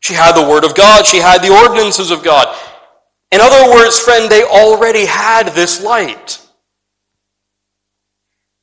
She 0.00 0.14
had 0.14 0.32
the 0.32 0.48
Word 0.48 0.64
of 0.64 0.74
God, 0.74 1.06
she 1.06 1.18
had 1.18 1.42
the 1.42 1.52
ordinances 1.52 2.10
of 2.10 2.22
God. 2.22 2.56
In 3.32 3.40
other 3.40 3.72
words, 3.72 3.98
friend, 3.98 4.30
they 4.30 4.42
already 4.42 5.06
had 5.06 5.48
this 5.54 5.82
light. 5.82 6.40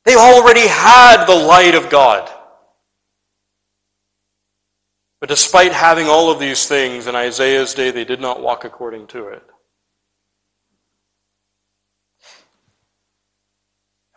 They 0.04 0.14
already 0.14 0.66
had 0.66 1.26
the 1.26 1.34
light 1.34 1.74
of 1.74 1.90
God. 1.90 2.30
But 5.20 5.28
despite 5.28 5.72
having 5.72 6.06
all 6.06 6.30
of 6.30 6.38
these 6.38 6.66
things 6.68 7.06
in 7.06 7.16
Isaiah's 7.16 7.74
day, 7.74 7.90
they 7.90 8.04
did 8.04 8.20
not 8.20 8.40
walk 8.40 8.64
according 8.64 9.08
to 9.08 9.28
it. 9.28 9.42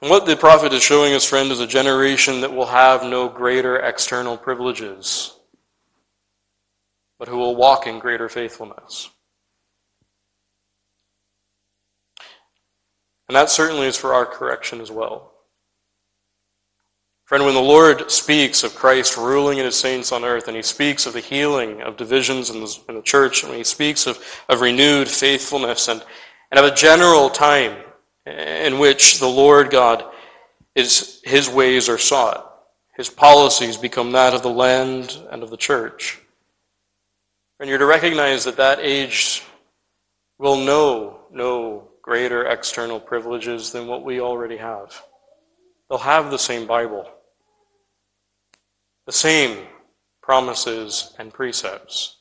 And 0.02 0.10
what 0.10 0.26
the 0.26 0.36
prophet 0.36 0.74
is 0.74 0.82
showing 0.82 1.14
his 1.14 1.26
friend, 1.26 1.52
is 1.52 1.60
a 1.60 1.68
generation 1.68 2.42
that 2.42 2.54
will 2.54 2.66
have 2.66 3.04
no 3.04 3.30
greater 3.30 3.78
external 3.78 4.36
privileges, 4.36 5.36
but 7.20 7.28
who 7.28 7.38
will 7.38 7.56
walk 7.56 7.86
in 7.86 8.00
greater 8.00 8.28
faithfulness. 8.28 9.12
And 13.28 13.36
that 13.36 13.52
certainly 13.52 13.86
is 13.86 13.96
for 13.96 14.14
our 14.14 14.26
correction 14.26 14.82
as 14.82 14.92
well. 14.92 15.32
Friend, 17.26 17.46
when 17.46 17.54
the 17.54 17.62
Lord 17.62 18.12
speaks 18.12 18.64
of 18.64 18.76
Christ 18.76 19.16
ruling 19.16 19.60
in 19.60 19.66
his 19.66 19.78
saints 19.78 20.12
on 20.12 20.26
earth, 20.26 20.48
and 20.48 20.58
he 20.58 20.64
speaks 20.64 21.06
of 21.06 21.14
the 21.14 21.22
healing 21.22 21.82
of 21.82 21.96
divisions 21.96 22.50
in 22.50 22.60
the, 22.60 22.78
in 22.90 22.96
the 22.96 23.02
church, 23.02 23.44
and 23.44 23.52
when 23.52 23.60
he 23.60 23.64
speaks 23.64 24.08
of, 24.08 24.20
of 24.50 24.60
renewed 24.62 25.08
faithfulness 25.08 25.88
and, 25.88 26.04
and 26.50 26.60
of 26.60 26.66
a 26.66 26.76
general 26.76 27.30
time 27.30 27.78
in 28.26 28.80
which 28.80 29.20
the 29.20 29.28
Lord 29.28 29.70
God 29.70 30.06
is 30.76 31.22
his 31.24 31.50
ways 31.50 31.90
are 31.90 31.98
sought. 31.98 32.48
His 32.96 33.10
policies 33.10 33.78
become 33.78 34.12
that 34.12 34.34
of 34.34 34.44
the 34.44 34.50
land 34.50 35.18
and 35.32 35.44
of 35.44 35.50
the 35.50 35.58
church. 35.58 36.20
And 37.60 37.70
you're 37.70 37.80
to 37.80 37.86
recognize 37.86 38.44
that 38.46 38.58
that 38.58 38.80
age 38.80 39.44
will 40.38 40.58
know 40.58 41.20
no 41.32 41.90
greater 42.02 42.46
external 42.46 43.00
privileges 43.00 43.72
than 43.72 43.88
what 43.88 44.04
we 44.04 44.20
already 44.20 44.58
have. 44.58 45.02
They'll 45.90 46.00
have 46.00 46.32
the 46.32 46.40
same 46.40 46.66
Bible, 46.66 47.08
the 49.06 49.12
same 49.12 49.68
promises 50.22 51.14
and 51.20 51.34
precepts, 51.34 52.18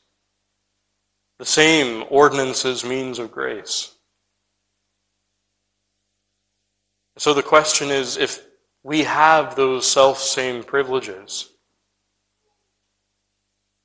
the 1.38 1.46
same 1.46 2.04
ordinances, 2.10 2.84
means 2.84 3.18
of 3.18 3.32
grace. 3.32 3.94
So 7.20 7.34
the 7.34 7.42
question 7.42 7.90
is 7.90 8.16
if 8.16 8.42
we 8.82 9.02
have 9.02 9.54
those 9.54 9.86
self 9.86 10.16
same 10.16 10.64
privileges, 10.64 11.50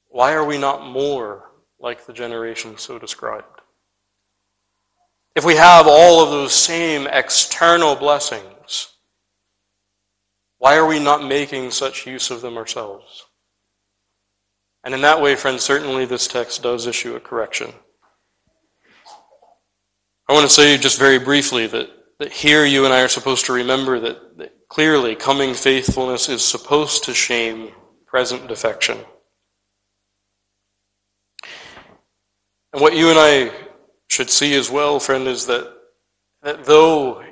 why 0.07 0.31
are 0.31 0.45
we 0.45 0.57
not 0.57 0.87
more 0.87 1.51
like 1.77 2.05
the 2.05 2.13
generation 2.13 2.77
so 2.77 2.97
described? 2.97 3.59
If 5.35 5.43
we 5.43 5.57
have 5.57 5.85
all 5.85 6.23
of 6.23 6.29
those 6.29 6.53
same 6.53 7.07
external 7.07 7.97
blessings, 7.97 8.93
why 10.57 10.77
are 10.77 10.87
we 10.87 10.99
not 10.99 11.21
making 11.21 11.71
such 11.71 12.07
use 12.07 12.31
of 12.31 12.39
them 12.39 12.55
ourselves? 12.55 13.25
And 14.85 14.93
in 14.93 15.01
that 15.01 15.21
way, 15.21 15.35
friends, 15.35 15.61
certainly 15.61 16.05
this 16.05 16.29
text 16.29 16.63
does 16.63 16.87
issue 16.87 17.17
a 17.17 17.19
correction. 17.19 17.73
I 20.29 20.31
want 20.31 20.47
to 20.47 20.53
say 20.53 20.77
just 20.77 20.97
very 20.97 21.19
briefly 21.19 21.67
that 21.67 21.89
that 22.19 22.31
here 22.31 22.65
you 22.65 22.85
and 22.85 22.93
I 22.93 23.01
are 23.01 23.09
supposed 23.09 23.45
to 23.45 23.53
remember 23.53 23.99
that, 23.99 24.37
that 24.37 24.53
clearly 24.69 25.15
coming 25.15 25.53
faithfulness 25.53 26.29
is 26.29 26.43
supposed 26.43 27.03
to 27.05 27.13
shame 27.13 27.71
present 28.05 28.47
defection. 28.47 28.97
And 32.71 32.81
what 32.81 32.95
you 32.95 33.09
and 33.09 33.19
I 33.19 33.51
should 34.07 34.29
see 34.29 34.55
as 34.55 34.69
well, 34.69 34.99
friend, 34.99 35.27
is 35.27 35.45
that, 35.47 35.73
that 36.41 36.65
though 36.65 37.23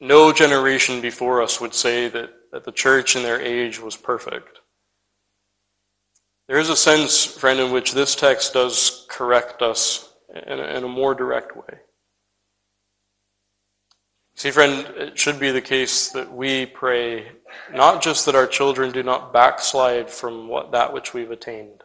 no 0.00 0.32
generation 0.32 1.00
before 1.00 1.42
us 1.42 1.60
would 1.60 1.74
say 1.74 2.08
that, 2.08 2.30
that 2.52 2.64
the 2.64 2.72
church 2.72 3.16
in 3.16 3.22
their 3.22 3.40
age 3.40 3.80
was 3.80 3.96
perfect, 3.96 4.60
there 6.48 6.58
is 6.58 6.68
a 6.68 6.76
sense, 6.76 7.24
friend, 7.24 7.58
in 7.58 7.72
which 7.72 7.92
this 7.92 8.14
text 8.14 8.52
does 8.52 9.06
correct 9.08 9.62
us 9.62 10.12
in 10.46 10.60
a, 10.60 10.64
in 10.76 10.84
a 10.84 10.88
more 10.88 11.14
direct 11.14 11.56
way. 11.56 11.80
See, 14.36 14.50
friend, 14.50 14.86
it 14.98 15.18
should 15.18 15.40
be 15.40 15.50
the 15.50 15.62
case 15.62 16.10
that 16.10 16.30
we 16.30 16.66
pray 16.66 17.26
not 17.72 18.02
just 18.02 18.26
that 18.26 18.34
our 18.34 18.46
children 18.46 18.92
do 18.92 19.02
not 19.02 19.32
backslide 19.32 20.10
from 20.10 20.46
what, 20.46 20.72
that 20.72 20.92
which 20.92 21.14
we've 21.14 21.30
attained, 21.30 21.82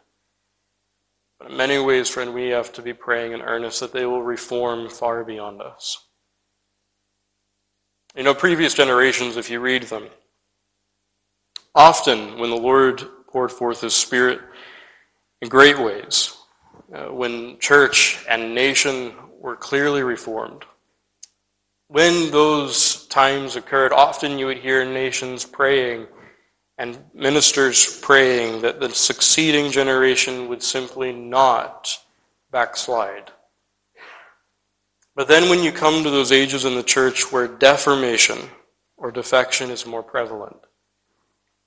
but 1.39 1.49
in 1.49 1.55
many 1.55 1.79
ways, 1.79 2.09
friend, 2.09 2.33
we 2.33 2.49
have 2.49 2.73
to 2.73 2.81
be 2.81 2.93
praying 2.93 3.31
in 3.31 3.41
earnest 3.41 3.79
that 3.79 3.93
they 3.93 4.05
will 4.05 4.21
reform 4.21 4.89
far 4.89 5.23
beyond 5.23 5.61
us. 5.61 6.05
You 8.17 8.23
know, 8.23 8.33
previous 8.33 8.73
generations, 8.73 9.37
if 9.37 9.49
you 9.49 9.61
read 9.61 9.83
them, 9.83 10.09
often 11.73 12.37
when 12.37 12.49
the 12.49 12.57
Lord 12.57 13.01
poured 13.27 13.53
forth 13.53 13.79
His 13.79 13.95
Spirit 13.95 14.41
in 15.41 15.47
great 15.47 15.79
ways, 15.79 16.35
uh, 16.93 17.05
when 17.05 17.57
church 17.59 18.25
and 18.27 18.53
nation 18.53 19.13
were 19.39 19.55
clearly 19.55 20.03
reformed, 20.03 20.65
when 21.91 22.31
those 22.31 23.05
times 23.07 23.57
occurred, 23.57 23.91
often 23.91 24.39
you 24.39 24.45
would 24.45 24.59
hear 24.59 24.85
nations 24.85 25.43
praying 25.43 26.07
and 26.77 26.97
ministers 27.13 27.99
praying 27.99 28.61
that 28.61 28.79
the 28.79 28.89
succeeding 28.89 29.69
generation 29.69 30.47
would 30.47 30.63
simply 30.63 31.11
not 31.11 31.99
backslide. 32.49 33.31
But 35.17 35.27
then 35.27 35.49
when 35.49 35.63
you 35.63 35.73
come 35.73 36.01
to 36.03 36.09
those 36.09 36.31
ages 36.31 36.63
in 36.63 36.75
the 36.75 36.81
church 36.81 37.29
where 37.29 37.45
deformation 37.45 38.37
or 38.95 39.11
defection 39.11 39.69
is 39.69 39.85
more 39.85 40.01
prevalent, 40.01 40.61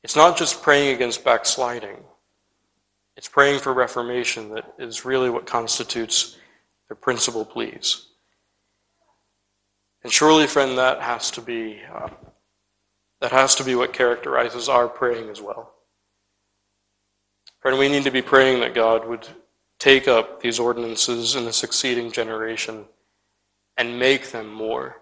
it's 0.02 0.16
not 0.16 0.38
just 0.38 0.62
praying 0.62 0.94
against 0.94 1.22
backsliding. 1.22 1.98
It's 3.18 3.28
praying 3.28 3.60
for 3.60 3.74
reformation 3.74 4.54
that 4.54 4.72
is 4.78 5.04
really 5.04 5.28
what 5.28 5.46
constitutes 5.46 6.38
the 6.88 6.94
principal 6.94 7.44
pleas. 7.44 8.06
And 10.04 10.12
surely, 10.12 10.46
friend, 10.46 10.76
that 10.78 11.00
has 11.00 11.30
to 11.32 11.40
be 11.40 11.80
uh, 11.92 12.10
that 13.20 13.32
has 13.32 13.54
to 13.54 13.64
be 13.64 13.74
what 13.74 13.94
characterizes 13.94 14.68
our 14.68 14.86
praying 14.86 15.30
as 15.30 15.40
well. 15.40 15.72
Friend, 17.60 17.78
we 17.78 17.88
need 17.88 18.04
to 18.04 18.10
be 18.10 18.20
praying 18.20 18.60
that 18.60 18.74
God 18.74 19.08
would 19.08 19.26
take 19.78 20.06
up 20.06 20.42
these 20.42 20.58
ordinances 20.58 21.34
in 21.34 21.46
the 21.46 21.52
succeeding 21.52 22.12
generation 22.12 22.84
and 23.78 23.98
make 23.98 24.30
them 24.30 24.52
more, 24.52 25.00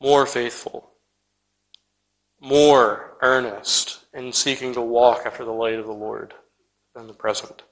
more 0.00 0.26
faithful, 0.26 0.90
more 2.40 3.16
earnest 3.20 4.04
in 4.14 4.32
seeking 4.32 4.72
to 4.74 4.80
walk 4.80 5.22
after 5.26 5.44
the 5.44 5.50
light 5.50 5.78
of 5.78 5.86
the 5.86 5.92
Lord 5.92 6.34
than 6.94 7.08
the 7.08 7.12
present. 7.12 7.62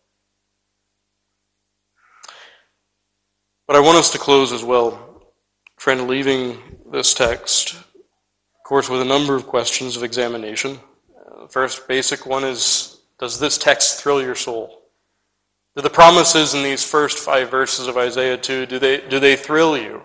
But 3.68 3.76
I 3.76 3.80
want 3.80 3.96
us 3.96 4.10
to 4.10 4.18
close 4.18 4.50
as 4.50 4.64
well, 4.64 5.15
friend, 5.76 6.08
leaving 6.08 6.58
this 6.90 7.14
text, 7.14 7.74
of 7.74 8.64
course, 8.64 8.88
with 8.88 9.00
a 9.00 9.04
number 9.04 9.36
of 9.36 9.46
questions 9.46 9.96
of 9.96 10.02
examination. 10.02 10.78
Uh, 11.16 11.42
the 11.42 11.48
first 11.48 11.86
basic 11.86 12.26
one 12.26 12.44
is 12.44 13.00
Does 13.18 13.38
this 13.38 13.58
text 13.58 14.00
thrill 14.00 14.22
your 14.22 14.34
soul? 14.34 14.82
Do 15.76 15.82
the 15.82 15.90
promises 15.90 16.54
in 16.54 16.62
these 16.62 16.82
first 16.82 17.18
five 17.18 17.50
verses 17.50 17.86
of 17.86 17.98
Isaiah 17.98 18.38
2, 18.38 18.66
do 18.66 18.78
they, 18.78 19.06
do 19.08 19.20
they 19.20 19.36
thrill 19.36 19.76
you? 19.76 20.02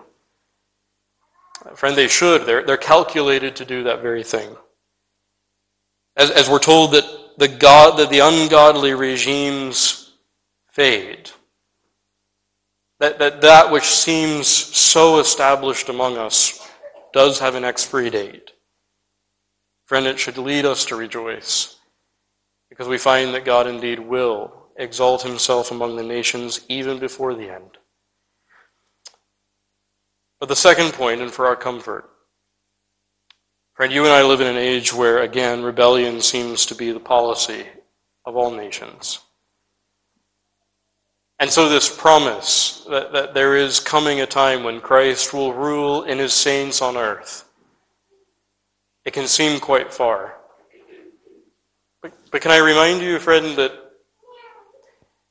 Uh, 1.64 1.74
friend, 1.74 1.96
they 1.96 2.08
should. 2.08 2.44
They're, 2.44 2.62
they're 2.62 2.76
calculated 2.76 3.56
to 3.56 3.64
do 3.64 3.84
that 3.84 4.02
very 4.02 4.22
thing. 4.22 4.54
As, 6.16 6.30
as 6.30 6.48
we're 6.50 6.58
told 6.58 6.92
that 6.92 7.04
the, 7.38 7.48
God, 7.48 7.98
that 7.98 8.10
the 8.10 8.18
ungodly 8.18 8.92
regimes 8.92 10.12
fade, 10.70 11.30
that, 13.02 13.18
that 13.18 13.40
that 13.40 13.72
which 13.72 13.86
seems 13.86 14.46
so 14.46 15.18
established 15.18 15.88
among 15.88 16.16
us 16.16 16.64
does 17.12 17.40
have 17.40 17.56
an 17.56 17.64
expiry 17.64 18.10
date. 18.10 18.52
Friend, 19.86 20.06
it 20.06 20.20
should 20.20 20.38
lead 20.38 20.64
us 20.64 20.84
to 20.84 20.94
rejoice 20.94 21.80
because 22.70 22.86
we 22.86 22.98
find 22.98 23.34
that 23.34 23.44
God 23.44 23.66
indeed 23.66 23.98
will 23.98 24.68
exalt 24.76 25.22
himself 25.22 25.72
among 25.72 25.96
the 25.96 26.04
nations 26.04 26.64
even 26.68 27.00
before 27.00 27.34
the 27.34 27.52
end. 27.52 27.76
But 30.38 30.48
the 30.48 30.54
second 30.54 30.92
point, 30.92 31.20
and 31.20 31.32
for 31.32 31.46
our 31.46 31.56
comfort, 31.56 32.08
friend, 33.74 33.92
you 33.92 34.04
and 34.04 34.12
I 34.12 34.22
live 34.22 34.40
in 34.40 34.46
an 34.46 34.56
age 34.56 34.94
where, 34.94 35.18
again, 35.18 35.64
rebellion 35.64 36.20
seems 36.20 36.64
to 36.66 36.76
be 36.76 36.92
the 36.92 37.00
policy 37.00 37.66
of 38.24 38.36
all 38.36 38.52
nations. 38.52 39.18
And 41.42 41.50
so, 41.50 41.68
this 41.68 41.92
promise 41.92 42.86
that, 42.88 43.12
that 43.14 43.34
there 43.34 43.56
is 43.56 43.80
coming 43.80 44.20
a 44.20 44.26
time 44.26 44.62
when 44.62 44.80
Christ 44.80 45.34
will 45.34 45.52
rule 45.52 46.04
in 46.04 46.20
his 46.20 46.32
saints 46.32 46.80
on 46.80 46.96
earth, 46.96 47.50
it 49.04 49.12
can 49.12 49.26
seem 49.26 49.58
quite 49.58 49.92
far. 49.92 50.36
But, 52.00 52.12
but 52.30 52.42
can 52.42 52.52
I 52.52 52.58
remind 52.58 53.02
you, 53.02 53.18
friend, 53.18 53.58
that 53.58 53.72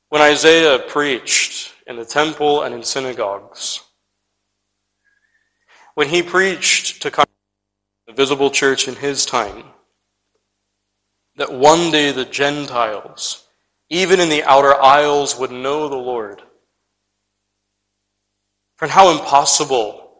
when 0.10 0.22
Isaiah 0.22 0.80
preached 0.80 1.76
in 1.88 1.96
the 1.96 2.04
temple 2.04 2.64
and 2.64 2.76
in 2.76 2.84
synagogues, 2.84 3.80
when 5.96 6.10
he 6.10 6.22
preached 6.22 7.02
to 7.04 7.10
the 7.10 8.14
visible 8.14 8.52
church 8.52 8.90
in 8.90 8.96
his 8.96 9.26
time, 9.26 9.64
that 11.38 11.54
one 11.54 11.90
day 11.90 12.12
the 12.12 12.26
Gentiles 12.26 13.41
even 13.92 14.22
in 14.22 14.30
the 14.30 14.44
outer 14.46 14.74
isles, 14.82 15.38
would 15.38 15.52
know 15.52 15.90
the 15.90 15.98
Lord. 15.98 16.42
Friend, 18.78 18.90
how 18.90 19.12
impossible 19.12 20.14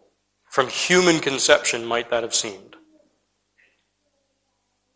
from 0.50 0.68
human 0.68 1.20
conception 1.20 1.86
might 1.86 2.10
that 2.10 2.22
have 2.22 2.36
seemed? 2.36 2.76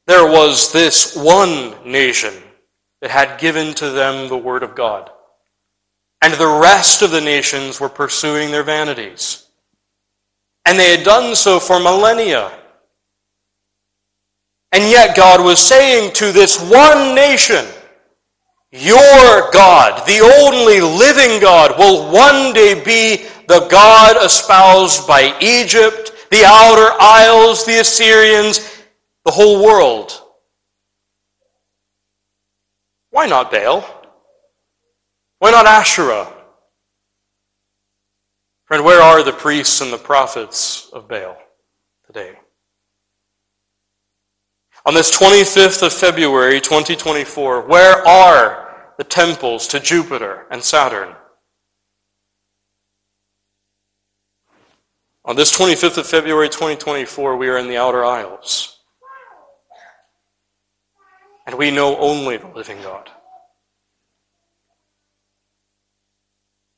There 0.07 0.29
was 0.29 0.73
this 0.73 1.15
one 1.15 1.73
nation 1.89 2.33
that 2.99 3.11
had 3.11 3.39
given 3.39 3.73
to 3.75 3.91
them 3.91 4.27
the 4.27 4.37
Word 4.37 4.61
of 4.61 4.75
God, 4.75 5.09
and 6.21 6.33
the 6.33 6.59
rest 6.61 7.01
of 7.01 7.11
the 7.11 7.21
nations 7.21 7.79
were 7.79 7.89
pursuing 7.89 8.51
their 8.51 8.63
vanities. 8.63 9.47
And 10.65 10.77
they 10.77 10.93
had 10.93 11.05
done 11.05 11.33
so 11.35 11.61
for 11.61 11.79
millennia. 11.79 12.51
And 14.73 14.83
yet 14.91 15.15
God 15.15 15.41
was 15.41 15.59
saying 15.59 16.11
to 16.15 16.33
this 16.33 16.59
one 16.69 17.15
nation, 17.15 17.65
your 18.71 19.51
God, 19.51 20.05
the 20.05 20.19
only 20.19 20.81
living 20.81 21.39
God, 21.39 21.77
will 21.77 22.11
one 22.11 22.53
day 22.53 22.73
be 22.83 23.25
the 23.47 23.67
God 23.69 24.23
espoused 24.23 25.07
by 25.07 25.37
Egypt, 25.39 26.11
the 26.31 26.43
outer 26.45 26.95
isles, 26.99 27.65
the 27.65 27.79
Assyrians, 27.79 28.59
the 29.23 29.31
whole 29.31 29.63
world. 29.63 30.21
Why 33.11 33.27
not 33.27 33.51
Baal? 33.51 33.85
Why 35.39 35.51
not 35.51 35.65
Asherah? 35.65 36.31
Friend, 38.65 38.83
where 38.83 39.01
are 39.01 39.23
the 39.23 39.31
priests 39.31 39.81
and 39.81 39.93
the 39.93 39.97
prophets 39.97 40.89
of 40.91 41.07
Baal 41.07 41.37
today? 42.07 42.35
On 44.85 44.93
this 44.93 45.15
25th 45.17 45.81
of 45.83 45.93
February, 45.93 46.61
2024, 46.61 47.61
where 47.61 48.07
are 48.07 48.65
the 48.97 49.03
temples 49.03 49.67
to 49.67 49.79
Jupiter 49.79 50.45
and 50.49 50.63
Saturn. 50.63 51.15
On 55.25 55.35
this 55.35 55.55
25th 55.57 55.97
of 55.97 56.07
February 56.07 56.49
2024, 56.49 57.35
we 57.35 57.49
are 57.49 57.57
in 57.57 57.67
the 57.67 57.77
Outer 57.77 58.05
Isles. 58.05 58.79
And 61.47 61.57
we 61.57 61.71
know 61.71 61.97
only 61.97 62.37
the 62.37 62.47
living 62.47 62.81
God. 62.81 63.09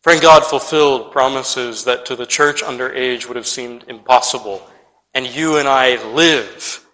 Friend, 0.02 0.22
God 0.22 0.46
fulfilled 0.46 1.12
promises 1.12 1.84
that 1.84 2.06
to 2.06 2.16
the 2.16 2.26
church 2.26 2.64
under 2.64 2.94
age 2.94 3.28
would 3.28 3.36
have 3.36 3.48
seemed 3.48 3.84
impossible. 3.88 4.66
And 5.14 5.28
you 5.28 5.58
and 5.58 5.68
I 5.68 6.02
live 6.14 6.87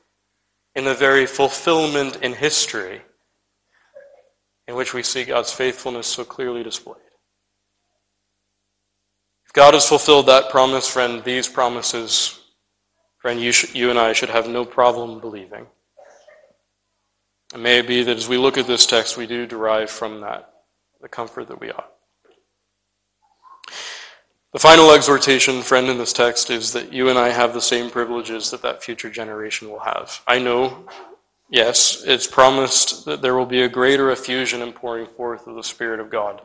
in 0.75 0.85
the 0.85 0.93
very 0.93 1.25
fulfillment 1.25 2.17
in 2.17 2.33
history 2.33 3.01
in 4.67 4.75
which 4.75 4.93
we 4.93 5.03
see 5.03 5.23
God's 5.23 5.51
faithfulness 5.51 6.07
so 6.07 6.23
clearly 6.23 6.63
displayed. 6.63 6.97
If 9.45 9.53
God 9.53 9.73
has 9.73 9.87
fulfilled 9.87 10.27
that 10.27 10.49
promise, 10.49 10.87
friend, 10.87 11.23
these 11.23 11.47
promises, 11.47 12.39
friend, 13.17 13.39
you, 13.39 13.51
you 13.73 13.89
and 13.89 13.99
I 13.99 14.13
should 14.13 14.29
have 14.29 14.47
no 14.47 14.65
problem 14.65 15.19
believing. 15.19 15.67
It 17.53 17.59
may 17.59 17.81
be 17.81 18.03
that 18.03 18.17
as 18.17 18.27
we 18.27 18.37
look 18.37 18.57
at 18.57 18.65
this 18.65 18.85
text, 18.85 19.15
we 19.15 19.27
do 19.27 19.45
derive 19.45 19.89
from 19.89 20.21
that 20.21 20.49
the 21.01 21.09
comfort 21.09 21.49
that 21.49 21.59
we 21.59 21.69
ought. 21.69 21.92
The 24.53 24.59
final 24.59 24.91
exhortation, 24.91 25.61
friend, 25.61 25.89
in 25.89 25.97
this 25.97 26.13
text 26.13 26.49
is 26.49 26.73
that 26.73 26.93
you 26.93 27.09
and 27.09 27.19
I 27.19 27.29
have 27.29 27.53
the 27.53 27.61
same 27.61 27.89
privileges 27.89 28.51
that 28.51 28.61
that 28.61 28.83
future 28.83 29.09
generation 29.09 29.69
will 29.69 29.79
have. 29.79 30.21
I 30.27 30.39
know 30.39 30.85
Yes, 31.53 32.03
it's 32.03 32.25
promised 32.25 33.05
that 33.05 33.21
there 33.21 33.35
will 33.35 33.45
be 33.45 33.61
a 33.61 33.69
greater 33.69 34.09
effusion 34.09 34.63
and 34.63 34.73
pouring 34.73 35.05
forth 35.05 35.45
of 35.45 35.55
the 35.55 35.61
Spirit 35.61 35.99
of 35.99 36.09
God. 36.09 36.41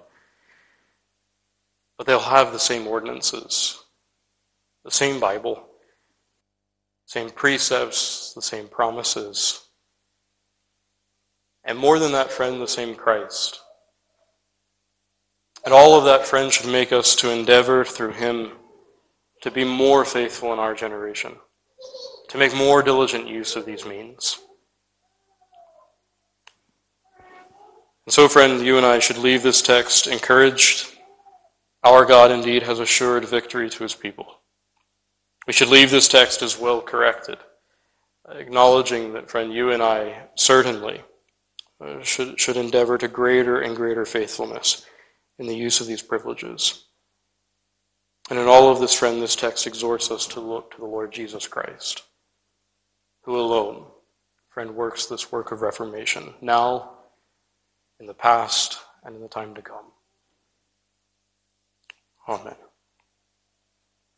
But 1.96 2.06
they'll 2.06 2.20
have 2.20 2.52
the 2.52 2.58
same 2.58 2.86
ordinances, 2.86 3.82
the 4.84 4.90
same 4.90 5.18
Bible, 5.18 5.66
same 7.06 7.30
precepts, 7.30 8.34
the 8.34 8.42
same 8.42 8.68
promises. 8.68 9.62
And 11.64 11.78
more 11.78 11.98
than 11.98 12.12
that, 12.12 12.30
friend, 12.30 12.60
the 12.60 12.68
same 12.68 12.94
Christ. 12.94 13.62
And 15.68 15.74
all 15.74 15.98
of 15.98 16.06
that, 16.06 16.26
friend, 16.26 16.50
should 16.50 16.72
make 16.72 16.92
us 16.92 17.14
to 17.16 17.28
endeavor 17.28 17.84
through 17.84 18.12
Him 18.12 18.52
to 19.42 19.50
be 19.50 19.64
more 19.64 20.02
faithful 20.06 20.50
in 20.54 20.58
our 20.58 20.72
generation, 20.72 21.36
to 22.28 22.38
make 22.38 22.56
more 22.56 22.82
diligent 22.82 23.28
use 23.28 23.54
of 23.54 23.66
these 23.66 23.84
means. 23.84 24.40
And 28.06 28.14
so, 28.14 28.28
friend, 28.28 28.64
you 28.64 28.78
and 28.78 28.86
I 28.86 28.98
should 28.98 29.18
leave 29.18 29.42
this 29.42 29.60
text 29.60 30.06
encouraged. 30.06 30.88
Our 31.84 32.06
God 32.06 32.30
indeed 32.30 32.62
has 32.62 32.80
assured 32.80 33.26
victory 33.26 33.68
to 33.68 33.82
his 33.82 33.94
people. 33.94 34.40
We 35.46 35.52
should 35.52 35.68
leave 35.68 35.90
this 35.90 36.08
text 36.08 36.40
as 36.40 36.58
well 36.58 36.80
corrected, 36.80 37.36
acknowledging 38.26 39.12
that, 39.12 39.30
friend, 39.30 39.52
you 39.52 39.70
and 39.70 39.82
I 39.82 40.28
certainly 40.34 41.02
uh, 41.78 42.02
should, 42.02 42.40
should 42.40 42.56
endeavor 42.56 42.96
to 42.96 43.06
greater 43.06 43.60
and 43.60 43.76
greater 43.76 44.06
faithfulness 44.06 44.86
in 45.38 45.46
the 45.46 45.56
use 45.56 45.80
of 45.80 45.86
these 45.86 46.02
privileges. 46.02 46.84
And 48.30 48.38
in 48.38 48.46
all 48.46 48.70
of 48.70 48.80
this, 48.80 48.94
friend, 48.94 49.22
this 49.22 49.36
text 49.36 49.66
exhorts 49.66 50.10
us 50.10 50.26
to 50.28 50.40
look 50.40 50.72
to 50.72 50.78
the 50.78 50.86
Lord 50.86 51.12
Jesus 51.12 51.46
Christ, 51.46 52.02
who 53.22 53.36
alone, 53.38 53.86
friend, 54.50 54.74
works 54.74 55.06
this 55.06 55.32
work 55.32 55.50
of 55.50 55.62
reformation 55.62 56.34
now 56.40 56.90
in 58.00 58.06
the 58.06 58.14
past 58.14 58.78
and 59.04 59.16
in 59.16 59.22
the 59.22 59.28
time 59.28 59.54
to 59.54 59.62
come. 59.62 59.86
Amen. 62.28 62.67